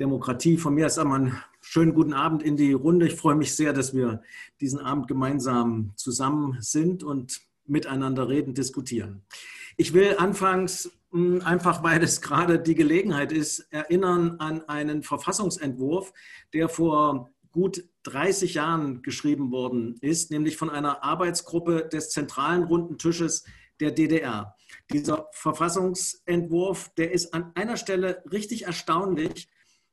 Demokratie. 0.00 0.56
Von 0.56 0.74
mir 0.74 0.82
erst 0.82 0.98
einmal 0.98 1.20
einen 1.20 1.42
schönen 1.60 1.94
guten 1.94 2.14
Abend 2.14 2.42
in 2.42 2.56
die 2.56 2.72
Runde. 2.72 3.06
Ich 3.06 3.16
freue 3.16 3.34
mich 3.34 3.54
sehr, 3.54 3.72
dass 3.72 3.94
wir 3.94 4.22
diesen 4.60 4.80
Abend 4.80 5.08
gemeinsam 5.08 5.92
zusammen 5.96 6.58
sind 6.60 7.02
und 7.02 7.40
miteinander 7.66 8.28
reden, 8.28 8.54
diskutieren. 8.54 9.22
Ich 9.76 9.92
will 9.92 10.16
anfangs 10.18 10.90
einfach, 11.14 11.82
weil 11.84 12.02
es 12.02 12.20
gerade 12.20 12.58
die 12.58 12.74
Gelegenheit 12.74 13.30
ist, 13.30 13.60
erinnern 13.70 14.36
an 14.40 14.68
einen 14.68 15.02
Verfassungsentwurf, 15.02 16.12
der 16.52 16.68
vor 16.68 17.30
gut 17.52 17.84
30 18.02 18.54
Jahren 18.54 19.02
geschrieben 19.02 19.52
worden 19.52 19.96
ist, 20.00 20.32
nämlich 20.32 20.56
von 20.56 20.70
einer 20.70 21.04
Arbeitsgruppe 21.04 21.88
des 21.88 22.10
zentralen 22.10 22.64
runden 22.64 22.98
Tisches 22.98 23.44
der 23.78 23.92
DDR. 23.92 24.56
Dieser 24.92 25.28
Verfassungsentwurf, 25.32 26.90
der 26.96 27.12
ist 27.12 27.32
an 27.32 27.52
einer 27.54 27.76
Stelle 27.76 28.24
richtig 28.32 28.64
erstaunlich, 28.66 29.48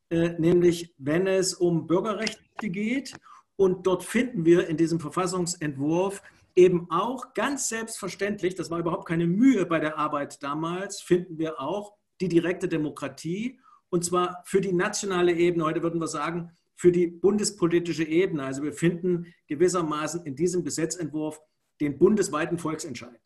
äh, 0.09 0.29
nämlich 0.39 0.95
wenn 0.97 1.27
es 1.27 1.53
um 1.53 1.85
Bürgerrechte 1.85 2.69
geht. 2.69 3.13
Und 3.57 3.85
dort 3.85 4.03
finden 4.03 4.43
wir 4.43 4.67
in 4.67 4.77
diesem 4.77 4.99
Verfassungsentwurf 4.99 6.23
eben 6.55 6.89
auch 6.89 7.33
ganz 7.33 7.69
selbstverständlich, 7.69 8.55
das 8.55 8.69
war 8.69 8.79
überhaupt 8.79 9.07
keine 9.07 9.27
Mühe 9.27 9.65
bei 9.65 9.79
der 9.79 9.97
Arbeit 9.97 10.41
damals, 10.43 11.01
finden 11.01 11.37
wir 11.37 11.59
auch 11.59 11.93
die 12.19 12.27
direkte 12.29 12.67
Demokratie 12.67 13.59
und 13.91 14.05
zwar 14.05 14.41
für 14.45 14.61
die 14.61 14.71
nationale 14.71 15.33
Ebene, 15.33 15.65
heute 15.65 15.83
würden 15.83 15.99
wir 15.99 16.07
sagen, 16.07 16.51
für 16.75 16.91
die 16.91 17.07
bundespolitische 17.07 18.05
Ebene. 18.05 18.43
Also 18.43 18.63
wir 18.63 18.73
finden 18.73 19.33
gewissermaßen 19.47 20.25
in 20.25 20.35
diesem 20.35 20.63
Gesetzentwurf 20.63 21.39
den 21.79 21.99
bundesweiten 21.99 22.57
Volksentscheid. 22.57 23.19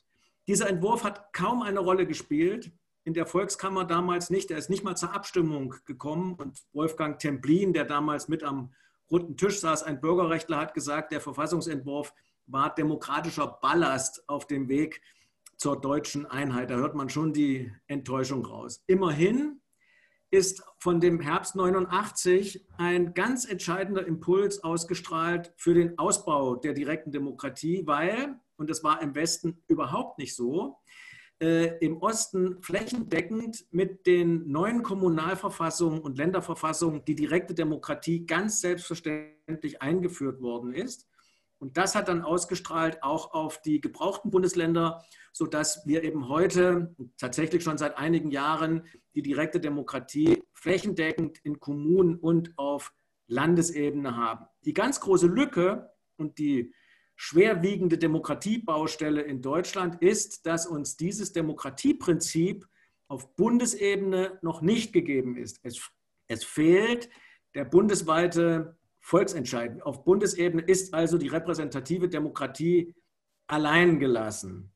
Dieser 0.48 0.68
Entwurf 0.68 1.04
hat 1.04 1.32
kaum 1.34 1.62
eine 1.62 1.80
Rolle 1.80 2.08
gespielt, 2.08 2.72
in 3.04 3.14
der 3.14 3.28
Volkskammer 3.28 3.86
damals 3.86 4.32
nicht. 4.32 4.50
Er 4.50 4.58
ist 4.58 4.72
nicht 4.72 4.84
mal 4.84 4.98
zur 4.98 5.14
Abstimmung 5.14 5.76
gekommen 5.86 6.34
und 6.34 6.64
Wolfgang 6.74 7.20
Templin, 7.20 7.72
der 7.72 7.86
damals 7.86 8.28
mit 8.28 8.44
am 8.44 8.74
runden 9.12 9.38
Tisch 9.38 9.60
saß, 9.60 9.84
ein 9.84 10.02
Bürgerrechtler, 10.02 10.58
hat 10.58 10.74
gesagt, 10.74 11.12
der 11.12 11.22
Verfassungsentwurf 11.22 12.12
war 12.48 12.74
demokratischer 12.74 13.60
Ballast 13.62 14.28
auf 14.28 14.48
dem 14.48 14.70
Weg 14.70 15.02
zur 15.58 15.80
deutschen 15.80 16.26
Einheit. 16.26 16.70
Da 16.70 16.76
hört 16.76 16.96
man 16.96 17.10
schon 17.10 17.34
die 17.34 17.72
Enttäuschung 17.88 18.46
raus. 18.46 18.84
Immerhin 18.88 19.62
ist 20.32 20.64
von 20.80 21.00
dem 21.00 21.20
Herbst 21.22 21.56
89 21.56 22.66
ein 22.78 23.14
ganz 23.14 23.46
entscheidender 23.46 24.06
Impuls 24.06 24.64
ausgestrahlt 24.64 25.54
für 25.56 25.74
den 25.74 25.98
Ausbau 25.98 26.56
der 26.56 26.74
direkten 26.74 27.12
Demokratie, 27.12 27.84
weil, 27.86 28.36
und 28.58 28.70
das 28.70 28.84
war 28.84 29.02
im 29.02 29.16
Westen 29.16 29.64
überhaupt 29.68 30.20
nicht 30.20 30.36
so, 30.36 30.78
äh, 31.42 31.78
im 31.80 31.98
Osten 31.98 32.62
flächendeckend 32.62 33.66
mit 33.72 34.06
den 34.08 34.48
neuen 34.48 34.84
Kommunalverfassungen 34.84 36.00
und 36.00 36.18
Länderverfassungen 36.18 37.04
die 37.06 37.16
direkte 37.16 37.54
Demokratie 37.54 38.26
ganz 38.26 38.62
selbstverständlich 38.62 39.82
eingeführt 39.82 40.42
worden 40.42 40.74
ist. 40.74 41.08
Und 41.60 41.78
das 41.78 41.96
hat 41.96 42.08
dann 42.08 42.22
ausgestrahlt 42.22 43.02
auch 43.02 43.34
auf 43.34 43.62
die 43.62 43.82
gebrauchten 43.82 44.30
Bundesländer, 44.30 45.04
sodass 45.32 45.86
wir 45.86 46.04
eben 46.04 46.28
heute 46.30 46.96
tatsächlich 47.18 47.64
schon 47.64 47.78
seit 47.78 47.98
einigen 47.98 48.32
Jahren 48.32 48.86
die 49.16 49.22
direkte 49.22 49.60
Demokratie 49.60 50.44
flächendeckend 50.54 51.40
in 51.44 51.60
Kommunen 51.60 52.16
und 52.16 52.54
auf 52.58 52.94
Landesebene 53.28 54.16
haben. 54.16 54.46
Die 54.66 54.74
ganz 54.74 55.00
große 55.00 55.28
Lücke 55.28 55.90
und 56.18 56.38
die 56.38 56.74
schwerwiegende 57.16 57.98
Demokratiebaustelle 57.98 59.22
in 59.22 59.42
Deutschland 59.42 60.02
ist, 60.02 60.46
dass 60.46 60.68
uns 60.68 60.98
dieses 60.98 61.32
Demokratieprinzip 61.32 62.68
auf 63.08 63.36
Bundesebene 63.36 64.40
noch 64.42 64.62
nicht 64.62 64.92
gegeben 64.92 65.38
ist. 65.38 65.60
Es, 65.64 65.90
es 66.28 66.44
fehlt 66.44 67.10
der 67.54 67.66
bundesweite 67.66 68.78
Volksentscheid. 69.06 69.84
Auf 69.84 70.04
Bundesebene 70.04 70.64
ist 70.64 70.96
also 70.96 71.20
die 71.20 71.28
repräsentative 71.28 72.10
Demokratie 72.10 72.96
allein 73.46 74.00
gelassen. 74.00 74.74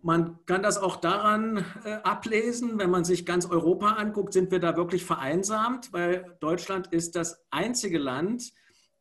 Man 0.00 0.38
kann 0.46 0.62
das 0.62 0.78
auch 0.78 0.96
daran 0.96 1.62
äh, 1.84 1.96
ablesen, 2.02 2.78
wenn 2.78 2.88
man 2.88 3.04
sich 3.04 3.26
ganz 3.26 3.44
Europa 3.44 3.90
anguckt, 3.90 4.32
sind 4.32 4.50
wir 4.50 4.58
da 4.58 4.74
wirklich 4.78 5.04
vereinsamt, 5.04 5.92
weil 5.92 6.38
Deutschland 6.40 6.86
ist 6.94 7.14
das 7.14 7.44
einzige 7.50 7.98
Land 7.98 8.52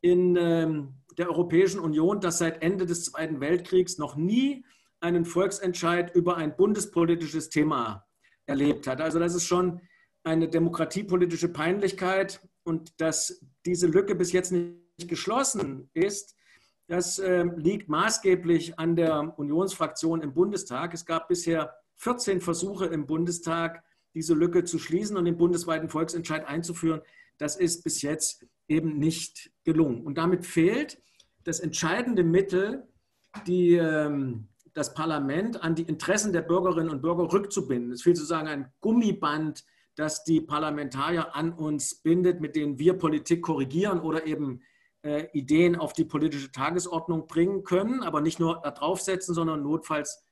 in 0.01 0.35
ähm, 0.35 0.95
der 1.17 1.29
Europäischen 1.29 1.79
Union, 1.79 2.19
das 2.19 2.39
seit 2.39 2.61
Ende 2.61 2.85
des 2.85 3.05
Zweiten 3.05 3.39
Weltkriegs 3.39 3.97
noch 3.97 4.17
nie 4.17 4.65
einen 4.99 5.23
Volksentscheid 5.23 6.13
über 6.13 6.35
ein 6.35 6.57
bundespolitisches 6.57 7.49
Thema 7.49 8.05
erlebt 8.47 8.85
hat. 8.85 8.99
Also 8.99 9.17
das 9.17 9.33
ist 9.33 9.45
schon 9.45 9.79
eine 10.25 10.49
demokratiepolitische 10.49 11.47
Peinlichkeit 11.47 12.41
und 12.65 12.99
dass 12.99 13.41
diese 13.65 13.87
Lücke 13.87 14.15
bis 14.15 14.31
jetzt 14.31 14.51
nicht 14.51 15.07
geschlossen 15.07 15.89
ist, 15.93 16.35
das 16.87 17.19
äh, 17.19 17.43
liegt 17.55 17.89
maßgeblich 17.89 18.77
an 18.77 18.95
der 18.95 19.37
Unionsfraktion 19.39 20.21
im 20.21 20.33
Bundestag. 20.33 20.93
Es 20.93 21.05
gab 21.05 21.27
bisher 21.27 21.73
14 21.95 22.41
Versuche 22.41 22.85
im 22.85 23.07
Bundestag, 23.07 23.83
diese 24.13 24.33
Lücke 24.33 24.63
zu 24.63 24.77
schließen 24.79 25.17
und 25.17 25.25
den 25.25 25.37
bundesweiten 25.37 25.89
Volksentscheid 25.89 26.47
einzuführen. 26.47 27.01
Das 27.37 27.55
ist 27.55 27.83
bis 27.83 28.01
jetzt 28.01 28.45
eben 28.67 28.97
nicht 28.97 29.51
gelungen. 29.63 30.05
Und 30.05 30.17
damit 30.17 30.45
fehlt 30.45 31.01
das 31.43 31.59
entscheidende 31.59 32.23
Mittel, 32.23 32.87
die, 33.47 33.75
ähm, 33.75 34.47
das 34.73 34.93
Parlament 34.93 35.61
an 35.63 35.75
die 35.75 35.83
Interessen 35.83 36.33
der 36.33 36.41
Bürgerinnen 36.41 36.89
und 36.89 37.01
Bürger 37.01 37.31
rückzubinden. 37.31 37.91
Es 37.91 38.03
fehlt 38.03 38.17
sozusagen 38.17 38.47
ein 38.47 38.71
Gummiband, 38.79 39.65
das 39.95 40.23
die 40.23 40.41
Parlamentarier 40.41 41.35
an 41.35 41.53
uns 41.53 41.95
bindet, 41.95 42.41
mit 42.41 42.55
denen 42.55 42.79
wir 42.79 42.93
Politik 42.97 43.41
korrigieren 43.41 44.01
oder 44.01 44.25
eben 44.25 44.61
äh, 45.03 45.27
Ideen 45.33 45.75
auf 45.75 45.93
die 45.93 46.05
politische 46.05 46.51
Tagesordnung 46.51 47.27
bringen 47.27 47.63
können, 47.63 48.03
aber 48.03 48.21
nicht 48.21 48.39
nur 48.39 48.61
da 48.63 48.71
draufsetzen, 48.71 49.33
sondern 49.33 49.63
notfalls 49.63 50.23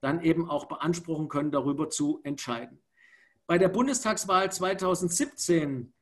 dann 0.00 0.22
eben 0.22 0.48
auch 0.48 0.66
beanspruchen 0.66 1.28
können, 1.28 1.50
darüber 1.50 1.90
zu 1.90 2.20
entscheiden. 2.24 2.82
Bei 3.46 3.58
der 3.58 3.68
Bundestagswahl 3.68 4.50
2017 4.50 5.92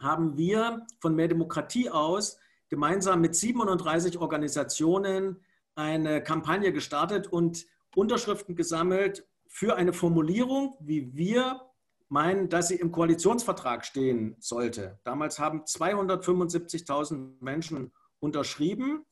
haben 0.00 0.36
wir 0.36 0.86
von 1.00 1.14
Mehr 1.14 1.28
Demokratie 1.28 1.90
aus 1.90 2.38
gemeinsam 2.68 3.20
mit 3.20 3.36
37 3.36 4.18
Organisationen 4.18 5.44
eine 5.74 6.22
Kampagne 6.22 6.72
gestartet 6.72 7.26
und 7.26 7.66
Unterschriften 7.94 8.56
gesammelt 8.56 9.26
für 9.46 9.76
eine 9.76 9.92
Formulierung, 9.92 10.76
wie 10.80 11.14
wir 11.14 11.60
meinen, 12.08 12.48
dass 12.48 12.68
sie 12.68 12.76
im 12.76 12.92
Koalitionsvertrag 12.92 13.84
stehen 13.84 14.36
sollte. 14.38 15.00
Damals 15.04 15.38
haben 15.38 15.62
275.000 15.62 17.42
Menschen 17.42 17.92
unterschrieben. 18.20 19.04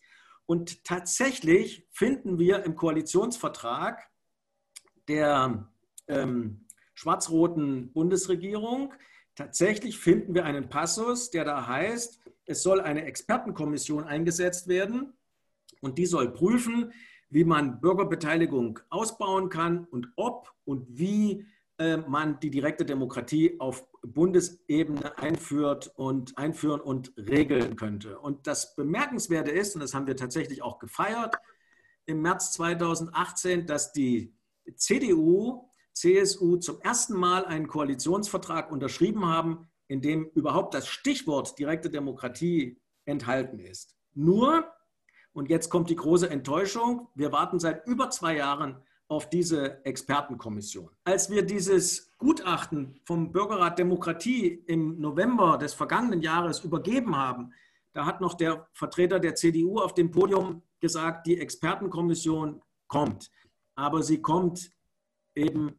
Und 0.46 0.84
tatsächlich 0.84 1.86
finden 1.90 2.38
wir 2.38 2.64
im 2.64 2.76
Koalitionsvertrag 2.76 4.08
der 5.08 5.68
ähm, 6.08 6.66
schwarz-roten 6.94 7.92
Bundesregierung, 7.92 8.94
tatsächlich 9.34 9.98
finden 9.98 10.34
wir 10.34 10.44
einen 10.44 10.68
Passus, 10.68 11.30
der 11.30 11.44
da 11.44 11.66
heißt, 11.66 12.20
es 12.46 12.62
soll 12.62 12.80
eine 12.80 13.04
Expertenkommission 13.04 14.04
eingesetzt 14.04 14.68
werden 14.68 15.12
und 15.80 15.98
die 15.98 16.06
soll 16.06 16.32
prüfen, 16.32 16.92
wie 17.30 17.44
man 17.44 17.80
Bürgerbeteiligung 17.80 18.80
ausbauen 18.90 19.48
kann 19.48 19.84
und 19.84 20.12
ob 20.16 20.52
und 20.64 20.86
wie 20.90 21.46
man 21.78 22.38
die 22.38 22.50
direkte 22.50 22.84
Demokratie 22.84 23.58
auf 23.58 23.88
Bundesebene 24.02 25.18
einführt 25.18 25.90
und 25.96 26.36
einführen 26.38 26.80
und 26.80 27.12
regeln 27.16 27.76
könnte. 27.76 28.18
Und 28.18 28.46
das 28.46 28.76
Bemerkenswerte 28.76 29.50
ist, 29.50 29.74
und 29.74 29.80
das 29.80 29.94
haben 29.94 30.06
wir 30.06 30.16
tatsächlich 30.16 30.62
auch 30.62 30.78
gefeiert, 30.78 31.36
im 32.06 32.22
März 32.22 32.52
2018, 32.52 33.66
dass 33.66 33.92
die 33.92 34.34
CDU, 34.76 35.68
CSU 35.92 36.56
zum 36.56 36.80
ersten 36.80 37.14
Mal 37.14 37.44
einen 37.44 37.66
Koalitionsvertrag 37.68 38.70
unterschrieben 38.70 39.26
haben, 39.26 39.68
in 39.88 40.00
dem 40.00 40.30
überhaupt 40.34 40.74
das 40.74 40.88
Stichwort 40.88 41.58
direkte 41.58 41.90
Demokratie 41.90 42.80
enthalten 43.04 43.58
ist. 43.58 43.96
Nur 44.14 44.72
Und 45.32 45.48
jetzt 45.48 45.70
kommt 45.70 45.90
die 45.90 45.96
große 45.96 46.28
Enttäuschung. 46.28 47.08
Wir 47.14 47.32
warten 47.32 47.58
seit 47.58 47.86
über 47.86 48.10
zwei 48.10 48.36
Jahren 48.36 48.82
auf 49.12 49.28
diese 49.28 49.84
Expertenkommission. 49.84 50.88
Als 51.04 51.28
wir 51.28 51.42
dieses 51.42 52.16
Gutachten 52.16 52.98
vom 53.04 53.30
Bürgerrat 53.30 53.78
Demokratie 53.78 54.64
im 54.66 54.98
November 54.98 55.58
des 55.58 55.74
vergangenen 55.74 56.22
Jahres 56.22 56.60
übergeben 56.60 57.14
haben, 57.14 57.52
da 57.92 58.06
hat 58.06 58.22
noch 58.22 58.32
der 58.32 58.66
Vertreter 58.72 59.20
der 59.20 59.34
CDU 59.34 59.80
auf 59.80 59.92
dem 59.92 60.10
Podium 60.10 60.62
gesagt, 60.80 61.26
die 61.26 61.38
Expertenkommission 61.38 62.62
kommt, 62.88 63.30
aber 63.74 64.02
sie 64.02 64.22
kommt 64.22 64.70
eben 65.34 65.78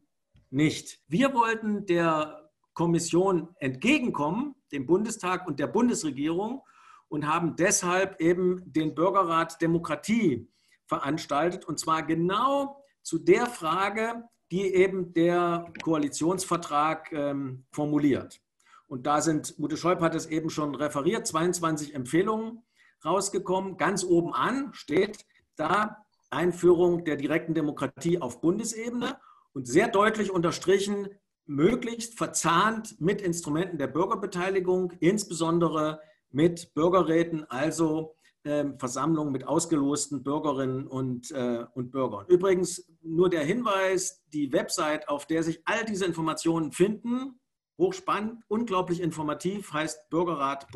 nicht. 0.50 1.00
Wir 1.08 1.34
wollten 1.34 1.86
der 1.86 2.52
Kommission 2.72 3.48
entgegenkommen, 3.58 4.54
dem 4.70 4.86
Bundestag 4.86 5.48
und 5.48 5.58
der 5.58 5.66
Bundesregierung, 5.66 6.62
und 7.08 7.26
haben 7.26 7.56
deshalb 7.56 8.20
eben 8.20 8.62
den 8.64 8.94
Bürgerrat 8.94 9.60
Demokratie 9.60 10.48
veranstaltet, 10.86 11.64
und 11.64 11.80
zwar 11.80 12.04
genau 12.04 12.83
zu 13.04 13.18
der 13.18 13.46
Frage, 13.46 14.24
die 14.50 14.74
eben 14.74 15.12
der 15.12 15.72
Koalitionsvertrag 15.82 17.12
ähm, 17.12 17.64
formuliert. 17.70 18.40
Und 18.86 19.06
da 19.06 19.20
sind, 19.20 19.54
Ute 19.58 19.76
Schäup 19.76 20.00
hat 20.00 20.14
es 20.14 20.26
eben 20.26 20.50
schon 20.50 20.74
referiert, 20.74 21.26
22 21.26 21.94
Empfehlungen 21.94 22.62
rausgekommen. 23.04 23.76
Ganz 23.76 24.04
oben 24.04 24.34
an 24.34 24.72
steht 24.72 25.24
da 25.56 26.04
Einführung 26.30 27.04
der 27.04 27.16
direkten 27.16 27.54
Demokratie 27.54 28.20
auf 28.20 28.40
Bundesebene 28.40 29.18
und 29.52 29.66
sehr 29.66 29.88
deutlich 29.88 30.30
unterstrichen, 30.30 31.08
möglichst 31.46 32.16
verzahnt 32.16 33.00
mit 33.00 33.20
Instrumenten 33.20 33.78
der 33.78 33.86
Bürgerbeteiligung, 33.86 34.92
insbesondere 35.00 36.00
mit 36.30 36.74
Bürgerräten, 36.74 37.44
also 37.50 38.16
äh, 38.44 38.64
Versammlungen 38.78 39.32
mit 39.32 39.46
ausgelosten 39.46 40.22
Bürgerinnen 40.22 40.86
und, 40.86 41.30
äh, 41.32 41.64
und 41.74 41.90
Bürgern. 41.90 42.26
Übrigens 42.28 42.86
nur 43.02 43.28
der 43.30 43.44
Hinweis, 43.44 44.22
die 44.32 44.52
Website, 44.52 45.08
auf 45.08 45.26
der 45.26 45.42
sich 45.42 45.62
all 45.64 45.84
diese 45.84 46.04
Informationen 46.04 46.72
finden, 46.72 47.40
hochspannend, 47.78 48.42
unglaublich 48.48 49.00
informativ, 49.00 49.72
heißt 49.72 50.08
bürgerrat.de. 50.10 50.66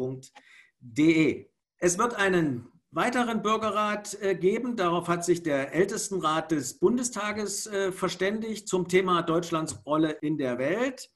Es 1.79 1.99
wird 1.99 2.15
einen 2.17 2.73
weiteren 2.91 3.43
Bürgerrat 3.43 4.21
äh, 4.21 4.35
geben. 4.35 4.77
Darauf 4.77 5.09
hat 5.09 5.25
sich 5.25 5.43
der 5.43 5.73
Ältestenrat 5.75 6.51
des 6.51 6.79
Bundestages 6.79 7.67
äh, 7.67 7.93
verständigt 7.93 8.69
zum 8.69 8.89
Thema 8.89 9.23
Deutschlands 9.23 9.85
Rolle 9.87 10.11
in 10.11 10.39
der 10.39 10.59
Welt. 10.59 11.11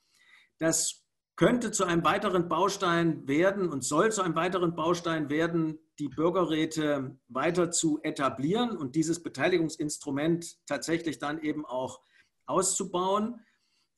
Das 0.59 1.03
könnte 1.37 1.73
zu 1.73 1.85
einem 1.85 2.05
weiteren 2.05 2.49
Baustein 2.49 3.27
werden 3.27 3.69
und 3.69 3.83
soll 3.85 4.13
zu 4.13 4.23
einem 4.23 4.37
weiteren 4.37 4.77
Baustein 4.77 5.31
werden, 5.31 5.79
die 6.03 6.09
Bürgerräte 6.09 7.17
weiter 7.29 7.71
zu 7.71 8.01
etablieren 8.03 8.77
und 8.77 8.97
dieses 8.97 9.23
Beteiligungsinstrument 9.23 10.57
tatsächlich 10.67 11.21
dann 11.21 11.41
eben 11.41 11.65
auch 11.65 12.01
auszubauen. 12.45 13.41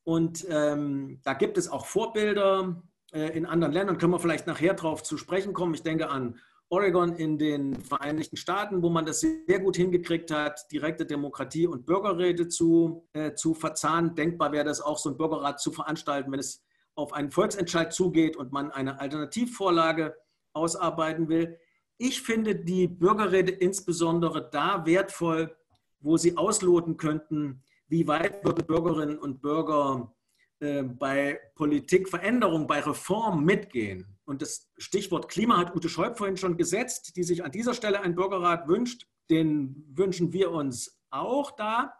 Und 0.02 0.44
ähm, 0.50 1.20
da 1.24 1.32
gibt 1.32 1.56
es 1.56 1.70
auch 1.70 1.86
Vorbilder 1.86 2.82
äh, 3.12 3.34
in 3.34 3.46
anderen 3.46 3.72
Ländern, 3.72 3.96
können 3.96 4.12
wir 4.12 4.20
vielleicht 4.20 4.46
nachher 4.46 4.74
darauf 4.74 5.02
zu 5.02 5.16
sprechen 5.16 5.54
kommen. 5.54 5.72
Ich 5.72 5.82
denke 5.82 6.10
an 6.10 6.38
Oregon 6.68 7.14
in 7.14 7.38
den 7.38 7.74
Vereinigten 7.80 8.36
Staaten, 8.36 8.82
wo 8.82 8.90
man 8.90 9.06
das 9.06 9.20
sehr 9.20 9.60
gut 9.60 9.76
hingekriegt 9.76 10.30
hat, 10.30 10.70
direkte 10.70 11.06
Demokratie 11.06 11.66
und 11.66 11.86
Bürgerräte 11.86 12.48
zu, 12.48 13.08
äh, 13.14 13.32
zu 13.32 13.54
verzahnen. 13.54 14.14
Denkbar 14.14 14.52
wäre 14.52 14.66
das 14.66 14.82
auch, 14.82 14.98
so 14.98 15.08
ein 15.08 15.16
Bürgerrat 15.16 15.58
zu 15.58 15.72
veranstalten, 15.72 16.30
wenn 16.32 16.40
es 16.40 16.62
auf 16.96 17.14
einen 17.14 17.30
Volksentscheid 17.30 17.94
zugeht 17.94 18.36
und 18.36 18.52
man 18.52 18.70
eine 18.72 19.00
Alternativvorlage 19.00 20.14
ausarbeiten 20.52 21.30
will. 21.30 21.58
Ich 21.98 22.22
finde 22.22 22.56
die 22.56 22.88
Bürgerräte 22.88 23.52
insbesondere 23.52 24.48
da 24.50 24.84
wertvoll, 24.84 25.56
wo 26.00 26.16
sie 26.16 26.36
ausloten 26.36 26.96
könnten, 26.96 27.62
wie 27.88 28.06
weit 28.06 28.42
Bürgerinnen 28.42 29.18
und 29.18 29.40
Bürger 29.40 30.14
äh, 30.60 30.82
bei 30.82 31.40
Politikveränderung, 31.54 32.66
bei 32.66 32.80
Reform 32.80 33.44
mitgehen. 33.44 34.06
Und 34.24 34.42
das 34.42 34.70
Stichwort 34.78 35.28
Klima 35.28 35.58
hat 35.58 35.74
Ute 35.76 35.88
Schäup 35.88 36.18
vorhin 36.18 36.36
schon 36.36 36.56
gesetzt, 36.56 37.16
die 37.16 37.22
sich 37.22 37.44
an 37.44 37.52
dieser 37.52 37.74
Stelle 37.74 38.00
einen 38.00 38.14
Bürgerrat 38.14 38.68
wünscht. 38.68 39.06
Den 39.30 39.84
wünschen 39.94 40.32
wir 40.32 40.50
uns 40.50 41.00
auch 41.10 41.52
da. 41.52 41.94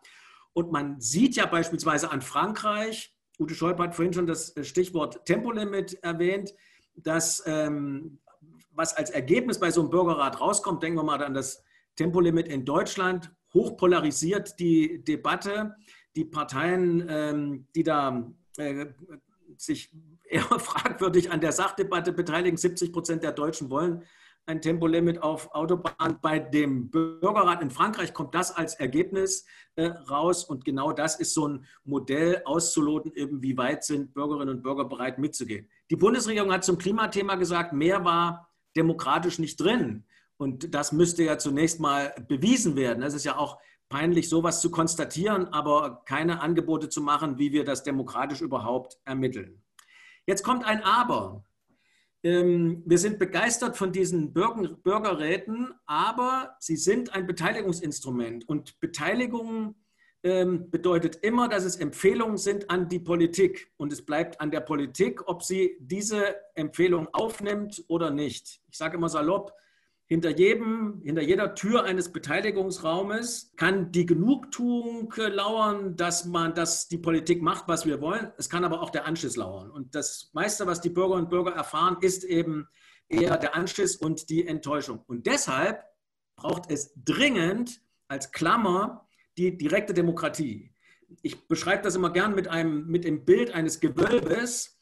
Und 0.53 0.73
man 0.73 1.01
sieht 1.01 1.37
ja 1.37 1.47
beispielsweise 1.47 2.11
an 2.11 2.23
Frankreich, 2.23 3.15
Ute 3.39 3.55
Schäup 3.55 3.81
hat 3.81 3.97
vorhin 3.97 4.13
schon 4.13 4.29
das 4.29 4.55
Stichwort 4.63 5.25
Tempolimit 5.25 5.95
erwähnt, 6.05 6.55
dass 6.95 7.43
ähm, 7.47 8.21
was 8.75 8.97
als 8.97 9.11
Ergebnis 9.11 9.59
bei 9.59 9.71
so 9.71 9.81
einem 9.81 9.91
Bürgerrat 9.91 10.41
rauskommt, 10.41 10.83
denken 10.83 10.99
wir 10.99 11.05
mal 11.05 11.23
an 11.23 11.35
das 11.35 11.63
Tempolimit 11.97 12.49
in 12.49 12.65
Deutschland, 12.65 13.31
hochpolarisiert 13.53 14.59
die 14.59 15.03
Debatte. 15.05 15.75
Die 16.17 16.25
Parteien, 16.25 17.07
ähm, 17.09 17.67
die 17.75 17.83
da 17.83 18.31
äh, 18.57 18.87
sich 19.57 19.93
eher 20.25 20.43
fragwürdig 20.59 21.31
an 21.31 21.41
der 21.41 21.53
Sachdebatte 21.53 22.13
beteiligen, 22.13 22.57
70 22.57 22.93
Prozent 22.93 23.23
der 23.23 23.33
Deutschen 23.33 23.71
wollen 23.71 24.05
ein 24.47 24.61
Tempolimit 24.61 25.23
auf 25.23 25.55
Autobahnen. 25.55 26.19
Bei 26.21 26.39
dem 26.39 26.91
Bürgerrat 26.91 27.63
in 27.63 27.71
Frankreich 27.71 28.13
kommt 28.13 28.35
das 28.35 28.55
als 28.55 28.75
Ergebnis 28.75 29.47
äh, 29.77 29.87
raus. 29.87 30.45
Und 30.45 30.65
genau 30.65 30.93
das 30.93 31.19
ist 31.19 31.35
so 31.35 31.49
ein 31.49 31.65
Modell 31.85 32.43
auszuloten, 32.45 33.13
eben 33.15 33.43
wie 33.43 33.57
weit 33.57 33.85
sind 33.85 34.13
Bürgerinnen 34.13 34.57
und 34.57 34.63
Bürger 34.63 34.85
bereit 34.85 35.19
mitzugehen. 35.19 35.69
Die 35.91 35.97
Bundesregierung 35.97 36.53
hat 36.53 36.65
zum 36.65 36.79
Klimathema 36.79 37.37
gesagt, 37.37 37.73
mehr 37.73 38.05
war 38.05 38.51
demokratisch 38.77 39.39
nicht 39.39 39.61
drin. 39.61 40.05
Und 40.37 40.75
das 40.75 40.93
müsste 40.93 41.23
ja 41.23 41.39
zunächst 41.39 41.81
mal 41.81 42.15
bewiesen 42.29 42.77
werden. 42.77 43.03
Es 43.03 43.15
ist 43.15 43.25
ja 43.25 43.37
auch 43.37 43.59
peinlich, 43.89 44.29
sowas 44.29 44.61
zu 44.61 44.71
konstatieren, 44.71 45.49
aber 45.49 46.03
keine 46.05 46.41
Angebote 46.41 46.89
zu 46.89 47.01
machen, 47.01 47.39
wie 47.39 47.53
wir 47.53 47.65
das 47.65 47.83
demokratisch 47.83 48.41
überhaupt 48.41 48.99
ermitteln. 49.05 49.63
Jetzt 50.27 50.43
kommt 50.43 50.65
ein 50.65 50.83
Aber. 50.83 51.45
Ähm, 52.23 52.83
wir 52.87 52.99
sind 52.99 53.19
begeistert 53.19 53.77
von 53.77 53.93
diesen 53.93 54.33
Bürgerräten, 54.33 55.75
aber 55.87 56.57
sie 56.59 56.77
sind 56.77 57.15
ein 57.15 57.27
Beteiligungsinstrument. 57.27 58.49
Und 58.49 58.81
Beteiligung 58.81 59.67
ähm, 59.67 59.75
bedeutet 60.25 61.17
immer, 61.17 61.49
dass 61.49 61.65
es 61.65 61.77
Empfehlungen 61.77 62.39
sind 62.39 62.71
an 62.71 62.89
die 62.89 62.99
Politik. 62.99 63.71
Und 63.77 63.93
es 63.93 64.07
bleibt 64.07 64.41
an 64.41 64.51
der 64.51 64.61
Politik, 64.61 65.29
ob 65.29 65.43
sie 65.43 65.77
diese 65.81 66.37
Empfehlung 66.55 67.09
aufnimmt 67.13 67.85
oder 67.89 68.11
nicht. 68.11 68.63
Ich 68.71 68.79
sage 68.79 68.97
immer 68.97 69.11
salopp, 69.11 69.53
hinter 70.07 70.31
jedem, 70.31 71.03
hinter 71.05 71.23
jeder 71.23 71.55
Tür 71.55 71.85
eines 71.85 72.11
Beteiligungsraumes 72.11 73.53
kann 73.57 73.93
die 73.93 74.07
Genugtuung 74.07 75.13
lauern, 75.17 75.97
dass 75.97 76.25
man, 76.25 76.55
dass 76.55 76.89
die 76.89 76.99
Politik 76.99 77.43
macht, 77.43 77.69
was 77.69 77.85
wir 77.85 78.01
wollen. 78.01 78.33
Es 78.39 78.49
kann 78.49 78.65
aber 78.65 78.81
auch 78.81 78.91
der 78.91 79.07
Anschiss 79.07 79.37
lauern. 79.37 79.71
Und 79.71 79.95
das 79.95 80.31
meiste, 80.33 80.67
was 80.67 80.81
die 80.81 80.91
Bürgerinnen 80.91 81.25
und 81.25 81.31
Bürger 81.31 81.53
erfahren, 81.53 81.99
ist 82.01 82.25
eben 82.25 82.67
eher 83.09 83.37
der 83.37 83.55
Anschiss 83.55 83.97
und 83.97 84.31
die 84.31 84.47
Enttäuschung. 84.47 85.03
Und 85.07 85.27
deshalb 85.27 85.85
braucht 86.37 86.71
es 86.71 86.93
dringend 86.97 87.83
als 88.09 88.33
Klammer 88.33 89.07
die 89.37 89.57
direkte 89.57 89.95
Demokratie. 89.95 90.71
Ich 91.23 91.47
beschreibe 91.49 91.83
das 91.83 91.97
immer 91.97 92.11
gern 92.11 92.35
mit, 92.35 92.49
einem, 92.49 92.87
mit 92.87 93.05
dem 93.05 93.25
Bild 93.25 93.53
eines 93.53 93.81
Gewölbes. 93.81 94.81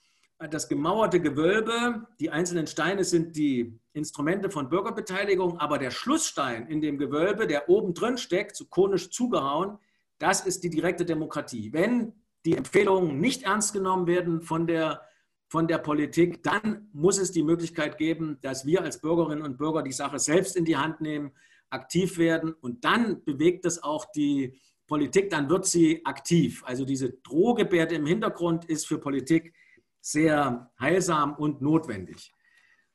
Das 0.50 0.68
gemauerte 0.68 1.20
Gewölbe, 1.20 2.06
die 2.18 2.30
einzelnen 2.30 2.66
Steine 2.66 3.04
sind 3.04 3.36
die 3.36 3.78
Instrumente 3.92 4.50
von 4.50 4.68
Bürgerbeteiligung, 4.68 5.58
aber 5.58 5.78
der 5.78 5.90
Schlussstein 5.90 6.66
in 6.66 6.80
dem 6.80 6.98
Gewölbe, 6.98 7.46
der 7.46 7.68
oben 7.68 7.94
drin 7.94 8.18
steckt, 8.18 8.56
so 8.56 8.64
konisch 8.64 9.10
zugehauen, 9.10 9.78
das 10.18 10.44
ist 10.44 10.64
die 10.64 10.70
direkte 10.70 11.04
Demokratie. 11.04 11.72
Wenn 11.72 12.12
die 12.44 12.56
Empfehlungen 12.56 13.18
nicht 13.18 13.44
ernst 13.44 13.72
genommen 13.72 14.06
werden 14.06 14.42
von 14.42 14.66
der, 14.66 15.02
von 15.48 15.68
der 15.68 15.78
Politik, 15.78 16.42
dann 16.42 16.88
muss 16.92 17.18
es 17.18 17.30
die 17.30 17.42
Möglichkeit 17.42 17.98
geben, 17.98 18.38
dass 18.42 18.66
wir 18.66 18.82
als 18.82 19.00
Bürgerinnen 19.00 19.42
und 19.42 19.58
Bürger 19.58 19.82
die 19.82 19.92
Sache 19.92 20.18
selbst 20.18 20.56
in 20.56 20.64
die 20.64 20.76
Hand 20.76 21.00
nehmen, 21.00 21.32
aktiv 21.72 22.18
werden 22.18 22.52
und 22.52 22.84
dann 22.84 23.24
bewegt 23.24 23.64
es 23.64 23.82
auch 23.82 24.06
die 24.12 24.60
Politik, 24.86 25.30
dann 25.30 25.48
wird 25.48 25.66
sie 25.66 26.04
aktiv. 26.04 26.62
Also 26.66 26.84
diese 26.84 27.10
Drohgebärde 27.10 27.94
im 27.94 28.06
Hintergrund 28.06 28.66
ist 28.66 28.86
für 28.86 28.98
Politik 28.98 29.54
sehr 30.00 30.70
heilsam 30.78 31.34
und 31.34 31.62
notwendig. 31.62 32.32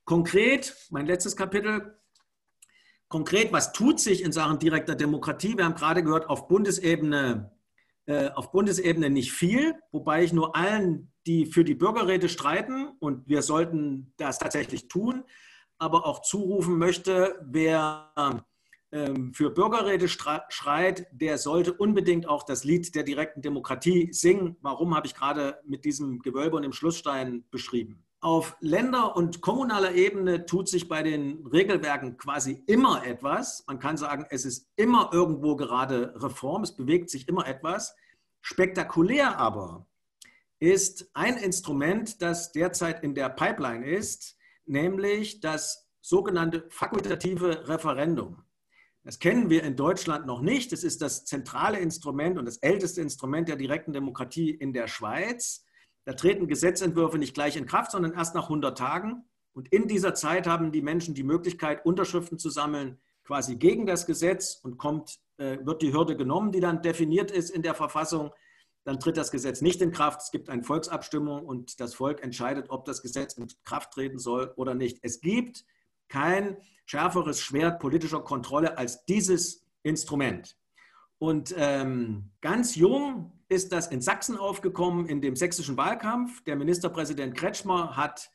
Konkret, 0.05 0.75
mein 0.89 1.05
letztes 1.05 1.35
Kapitel, 1.35 1.97
konkret, 3.07 3.51
was 3.51 3.73
tut 3.73 3.99
sich 3.99 4.23
in 4.23 4.31
Sachen 4.31 4.59
direkter 4.59 4.95
Demokratie? 4.95 5.57
Wir 5.57 5.65
haben 5.65 5.75
gerade 5.75 6.03
gehört, 6.03 6.29
auf 6.29 6.47
Bundesebene, 6.47 7.51
äh, 8.05 8.29
auf 8.29 8.51
Bundesebene 8.51 9.09
nicht 9.09 9.31
viel, 9.31 9.75
wobei 9.91 10.23
ich 10.23 10.33
nur 10.33 10.55
allen, 10.55 11.11
die 11.25 11.45
für 11.45 11.63
die 11.63 11.75
Bürgerräte 11.75 12.29
streiten, 12.29 12.89
und 12.99 13.27
wir 13.27 13.41
sollten 13.41 14.13
das 14.17 14.39
tatsächlich 14.39 14.87
tun, 14.87 15.23
aber 15.77 16.05
auch 16.05 16.21
zurufen 16.21 16.77
möchte, 16.77 17.39
wer 17.43 18.43
für 18.89 19.49
Bürgerräte 19.49 20.07
schreit, 20.07 21.07
der 21.11 21.37
sollte 21.37 21.73
unbedingt 21.73 22.27
auch 22.27 22.43
das 22.43 22.63
Lied 22.63 22.95
der 22.95 23.03
direkten 23.03 23.41
Demokratie 23.41 24.13
singen. 24.13 24.55
Warum 24.61 24.95
habe 24.95 25.07
ich 25.07 25.13
gerade 25.13 25.59
mit 25.65 25.83
diesem 25.83 26.19
Gewölbe 26.19 26.55
und 26.55 26.61
dem 26.61 26.71
Schlussstein 26.71 27.43
beschrieben? 27.51 28.05
Auf 28.19 28.55
Länder- 28.61 29.15
und 29.15 29.41
kommunaler 29.41 29.93
Ebene 29.93 30.45
tut 30.45 30.69
sich 30.69 30.87
bei 30.87 31.03
den 31.03 31.45
Regelwerken 31.45 32.17
quasi 32.17 32.63
immer 32.65 33.05
etwas. 33.05 33.63
Man 33.67 33.79
kann 33.79 33.95
sagen, 33.95 34.25
es 34.29 34.43
ist 34.43 34.71
immer 34.75 35.11
irgendwo 35.13 35.55
gerade 35.55 36.13
Reform, 36.15 36.63
es 36.63 36.75
bewegt 36.75 37.09
sich 37.11 37.27
immer 37.27 37.45
etwas. 37.45 37.95
Spektakulär 38.41 39.37
aber 39.37 39.85
ist 40.59 41.11
ein 41.13 41.37
Instrument, 41.37 42.21
das 42.21 42.51
derzeit 42.51 43.03
in 43.03 43.13
der 43.13 43.29
Pipeline 43.29 43.85
ist, 43.85 44.35
nämlich 44.65 45.39
das 45.39 45.87
sogenannte 46.01 46.65
fakultative 46.69 47.67
Referendum. 47.67 48.46
Das 49.07 49.19
kennen 49.19 49.49
wir 49.49 49.63
in 49.63 49.77
Deutschland 49.77 50.25
noch 50.25 50.41
nicht. 50.41 50.73
Es 50.73 50.83
ist 50.83 51.01
das 51.01 51.23
zentrale 51.23 51.79
Instrument 51.79 52.37
und 52.37 52.43
das 52.43 52.57
älteste 52.57 52.99
Instrument 52.99 53.47
der 53.47 53.55
direkten 53.55 53.93
Demokratie 53.93 54.49
in 54.49 54.73
der 54.73 54.89
Schweiz. 54.89 55.63
Da 56.03 56.11
treten 56.11 56.49
Gesetzentwürfe 56.49 57.17
nicht 57.17 57.33
gleich 57.33 57.55
in 57.55 57.65
Kraft, 57.65 57.91
sondern 57.91 58.11
erst 58.11 58.35
nach 58.35 58.49
100 58.49 58.77
Tagen. 58.77 59.23
Und 59.53 59.69
in 59.69 59.87
dieser 59.87 60.13
Zeit 60.13 60.45
haben 60.45 60.73
die 60.73 60.81
Menschen 60.81 61.15
die 61.15 61.23
Möglichkeit, 61.23 61.85
Unterschriften 61.85 62.37
zu 62.37 62.49
sammeln, 62.49 62.99
quasi 63.23 63.55
gegen 63.55 63.85
das 63.85 64.07
Gesetz 64.07 64.59
und 64.61 64.77
kommt, 64.77 65.19
äh, 65.37 65.57
wird 65.65 65.81
die 65.83 65.93
Hürde 65.93 66.17
genommen, 66.17 66.51
die 66.51 66.59
dann 66.59 66.81
definiert 66.81 67.31
ist 67.31 67.49
in 67.49 67.61
der 67.61 67.75
Verfassung. 67.75 68.31
Dann 68.83 68.99
tritt 68.99 69.15
das 69.15 69.31
Gesetz 69.31 69.61
nicht 69.61 69.81
in 69.81 69.93
Kraft. 69.93 70.19
Es 70.21 70.31
gibt 70.31 70.49
eine 70.49 70.65
Volksabstimmung 70.65 71.45
und 71.45 71.79
das 71.79 71.93
Volk 71.93 72.21
entscheidet, 72.21 72.69
ob 72.71 72.83
das 72.83 73.01
Gesetz 73.01 73.35
in 73.35 73.47
Kraft 73.63 73.93
treten 73.93 74.19
soll 74.19 74.51
oder 74.57 74.75
nicht. 74.75 74.99
Es 75.01 75.21
gibt 75.21 75.63
kein 76.09 76.57
schärferes 76.85 77.41
Schwert 77.41 77.79
politischer 77.79 78.21
Kontrolle 78.21 78.77
als 78.77 79.05
dieses 79.05 79.65
Instrument. 79.83 80.57
Und 81.19 81.53
ähm, 81.57 82.31
ganz 82.41 82.75
jung 82.75 83.31
ist 83.49 83.71
das 83.71 83.87
in 83.87 84.01
Sachsen 84.01 84.37
aufgekommen, 84.37 85.07
in 85.07 85.21
dem 85.21 85.35
sächsischen 85.35 85.77
Wahlkampf. 85.77 86.43
Der 86.43 86.55
Ministerpräsident 86.55 87.35
Kretschmer 87.35 87.95
hat 87.95 88.29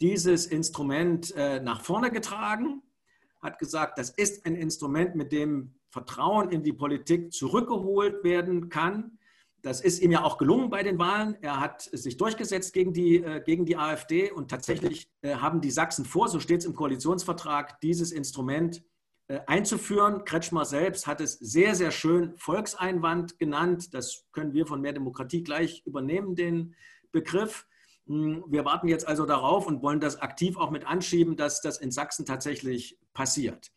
dieses 0.00 0.46
Instrument 0.46 1.34
äh, 1.36 1.60
nach 1.60 1.80
vorne 1.80 2.10
getragen, 2.10 2.82
hat 3.40 3.58
gesagt, 3.58 3.98
das 3.98 4.10
ist 4.10 4.44
ein 4.44 4.54
Instrument, 4.54 5.14
mit 5.14 5.32
dem 5.32 5.74
Vertrauen 5.88 6.50
in 6.50 6.62
die 6.62 6.72
Politik 6.72 7.32
zurückgeholt 7.32 8.22
werden 8.22 8.68
kann. 8.68 9.18
Das 9.62 9.80
ist 9.80 10.00
ihm 10.00 10.12
ja 10.12 10.22
auch 10.22 10.38
gelungen 10.38 10.70
bei 10.70 10.82
den 10.82 10.98
Wahlen. 10.98 11.36
Er 11.40 11.60
hat 11.60 11.82
sich 11.82 12.16
durchgesetzt 12.16 12.72
gegen 12.72 12.92
die, 12.92 13.16
äh, 13.16 13.42
gegen 13.44 13.66
die 13.66 13.76
AfD 13.76 14.30
und 14.30 14.50
tatsächlich 14.50 15.10
äh, 15.22 15.36
haben 15.36 15.60
die 15.60 15.70
Sachsen 15.70 16.04
vor, 16.04 16.28
so 16.28 16.40
steht 16.40 16.60
es 16.60 16.66
im 16.66 16.74
Koalitionsvertrag, 16.74 17.80
dieses 17.80 18.12
Instrument 18.12 18.84
äh, 19.28 19.40
einzuführen. 19.46 20.24
Kretschmer 20.24 20.64
selbst 20.64 21.08
hat 21.08 21.20
es 21.20 21.32
sehr, 21.34 21.74
sehr 21.74 21.90
schön 21.90 22.36
Volkseinwand 22.36 23.38
genannt. 23.40 23.92
Das 23.92 24.24
können 24.30 24.52
wir 24.52 24.66
von 24.66 24.80
Mehr 24.80 24.92
Demokratie 24.92 25.42
gleich 25.42 25.82
übernehmen, 25.84 26.36
den 26.36 26.76
Begriff. 27.10 27.66
Hm, 28.06 28.44
wir 28.46 28.64
warten 28.64 28.86
jetzt 28.86 29.08
also 29.08 29.26
darauf 29.26 29.66
und 29.66 29.82
wollen 29.82 29.98
das 29.98 30.20
aktiv 30.20 30.56
auch 30.56 30.70
mit 30.70 30.86
anschieben, 30.86 31.36
dass 31.36 31.60
das 31.60 31.78
in 31.78 31.90
Sachsen 31.90 32.24
tatsächlich 32.24 32.98
passiert. 33.14 33.72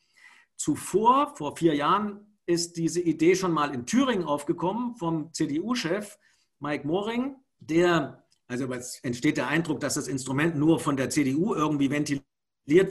Zuvor, 0.56 1.36
vor 1.36 1.56
vier 1.56 1.74
Jahren, 1.74 2.29
ist 2.50 2.78
diese 2.78 3.00
Idee 3.00 3.36
schon 3.36 3.52
mal 3.52 3.74
in 3.76 3.86
Thüringen 3.86 4.24
aufgekommen 4.24 4.96
vom 4.96 5.32
CDU-Chef 5.34 6.18
Mike 6.60 6.86
Moring, 6.86 7.36
der, 7.60 8.26
also 8.48 8.66
es 8.74 9.00
entsteht 9.04 9.38
der 9.38 9.48
Eindruck, 9.48 9.80
dass 9.80 9.94
das 9.94 10.08
Instrument 10.08 10.56
nur 10.58 10.80
von 10.80 10.98
der 10.98 11.12
CDU 11.12 11.54
irgendwie 11.54 11.92
ventiliert 11.92 12.24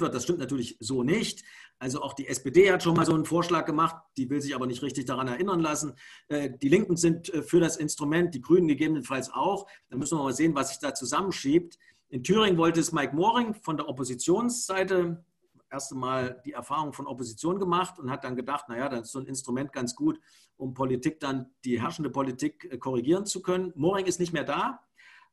wird. 0.01 0.15
Das 0.15 0.23
stimmt 0.23 0.39
natürlich 0.39 0.77
so 0.79 1.03
nicht. 1.03 1.43
Also 1.81 2.03
auch 2.03 2.15
die 2.15 2.29
SPD 2.29 2.71
hat 2.71 2.85
schon 2.85 2.95
mal 2.95 3.05
so 3.05 3.15
einen 3.15 3.25
Vorschlag 3.25 3.65
gemacht, 3.65 3.97
die 4.17 4.31
will 4.31 4.41
sich 4.41 4.55
aber 4.55 4.67
nicht 4.67 4.83
richtig 4.83 5.07
daran 5.07 5.27
erinnern 5.27 5.61
lassen. 5.61 5.95
Äh, 6.29 6.51
die 6.57 6.69
Linken 6.69 6.97
sind 6.97 7.35
äh, 7.35 7.43
für 7.43 7.59
das 7.59 7.77
Instrument, 7.77 8.35
die 8.37 8.41
Grünen 8.41 8.69
gegebenenfalls 8.69 9.29
auch. 9.33 9.67
Da 9.89 9.97
müssen 9.97 10.17
wir 10.19 10.23
mal 10.23 10.33
sehen, 10.33 10.55
was 10.55 10.69
sich 10.69 10.79
da 10.79 10.95
zusammenschiebt. 10.95 11.79
In 12.11 12.23
Thüringen 12.23 12.59
wollte 12.59 12.79
es 12.79 12.93
Mike 12.93 13.15
Moring 13.15 13.55
von 13.55 13.77
der 13.77 13.89
Oppositionsseite 13.89 15.25
erste 15.71 15.95
Mal 15.95 16.41
die 16.45 16.53
Erfahrung 16.53 16.93
von 16.93 17.07
Opposition 17.07 17.59
gemacht 17.59 17.99
und 17.99 18.11
hat 18.11 18.25
dann 18.25 18.37
gedacht, 18.37 18.69
naja, 18.69 18.89
dann 18.89 19.03
ist 19.03 19.13
so 19.13 19.19
ein 19.19 19.27
Instrument 19.27 19.73
ganz 19.73 19.95
gut, 19.95 20.21
um 20.57 20.75
Politik 20.75 21.21
dann, 21.21 21.51
die 21.65 21.81
herrschende 21.81 22.11
Politik 22.11 22.69
äh, 22.71 22.79
korrigieren 22.79 23.27
zu 23.27 23.43
können. 23.43 23.73
Moring 23.77 24.07
ist 24.07 24.21
nicht 24.21 24.33
mehr 24.33 24.45
da, 24.45 24.81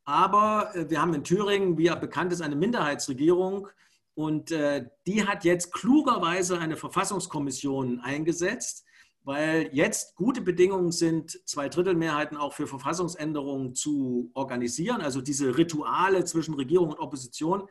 aber 0.03 0.71
wir 0.87 1.01
haben 1.01 1.13
in 1.13 1.23
Thüringen, 1.23 1.77
wie 1.77 1.85
ja 1.85 1.95
bekannt 1.95 2.31
ist, 2.31 2.41
eine 2.41 2.55
Minderheitsregierung 2.55 3.67
und 4.15 4.51
äh, 4.51 4.87
die 5.05 5.27
hat 5.27 5.43
jetzt 5.43 5.73
klugerweise 5.73 6.57
eine 6.57 6.77
Verfassungskommission 6.77 7.99
eingesetzt, 7.99 8.85
weil 9.23 9.69
jetzt 9.73 10.15
gute 10.15 10.41
Bedingungen 10.41 10.91
sind, 10.91 11.39
Zweidrittelmehrheiten 11.45 12.37
auch 12.37 12.53
für 12.53 12.67
Verfassungsänderungen 12.67 13.75
zu 13.75 14.31
organisieren. 14.33 15.01
Also 15.01 15.19
diese 15.19 15.57
Rituale 15.57 16.23
zwischen 16.23 16.53
Regierung 16.53 16.91
und 16.91 16.99
Opposition 16.99 17.67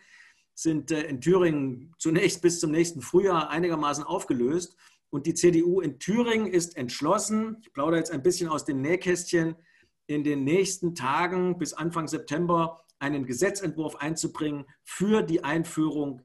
sind 0.55 0.91
äh, 0.91 1.03
in 1.03 1.21
Thüringen 1.21 1.95
zunächst 1.99 2.43
bis 2.43 2.61
zum 2.61 2.71
nächsten 2.71 3.03
Frühjahr 3.03 3.51
einigermaßen 3.51 4.05
aufgelöst. 4.05 4.77
Und 5.11 5.27
die 5.27 5.35
CDU 5.35 5.81
in 5.81 5.99
Thüringen 5.99 6.47
ist 6.47 6.77
entschlossen, 6.77 7.59
ich 7.63 7.73
plaudere 7.73 7.99
jetzt 7.99 8.11
ein 8.11 8.23
bisschen 8.23 8.49
aus 8.49 8.65
dem 8.65 8.81
Nähkästchen, 8.81 9.57
in 10.07 10.25
den 10.25 10.45
nächsten 10.45 10.95
Tagen 10.95 11.59
bis 11.59 11.73
Anfang 11.73 12.09
September 12.09 12.85
einen 12.99 13.27
Gesetzentwurf 13.27 13.97
einzubringen 13.97 14.67
für 14.83 15.23
die 15.23 15.45
Einführung 15.45 16.23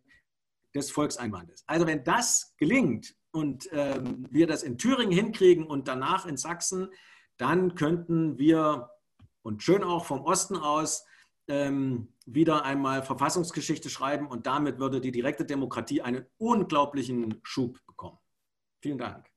des 0.75 0.91
Volkseinwandes. 0.91 1.63
Also 1.65 1.87
wenn 1.87 2.03
das 2.03 2.53
gelingt 2.57 3.15
und 3.31 3.69
ähm, 3.71 4.25
wir 4.29 4.47
das 4.47 4.63
in 4.63 4.77
Thüringen 4.77 5.13
hinkriegen 5.13 5.65
und 5.65 5.87
danach 5.87 6.25
in 6.25 6.37
Sachsen, 6.37 6.89
dann 7.37 7.75
könnten 7.75 8.37
wir 8.37 8.89
und 9.41 9.63
schön 9.63 9.83
auch 9.83 10.05
vom 10.05 10.21
Osten 10.21 10.57
aus 10.57 11.05
ähm, 11.49 12.13
wieder 12.25 12.63
einmal 12.63 13.03
Verfassungsgeschichte 13.03 13.89
schreiben 13.89 14.27
und 14.27 14.45
damit 14.45 14.79
würde 14.79 15.01
die 15.01 15.11
direkte 15.11 15.45
Demokratie 15.45 16.01
einen 16.01 16.25
unglaublichen 16.37 17.39
Schub 17.43 17.79
bekommen. 17.85 18.19
Vielen 18.81 18.97
Dank. 18.97 19.29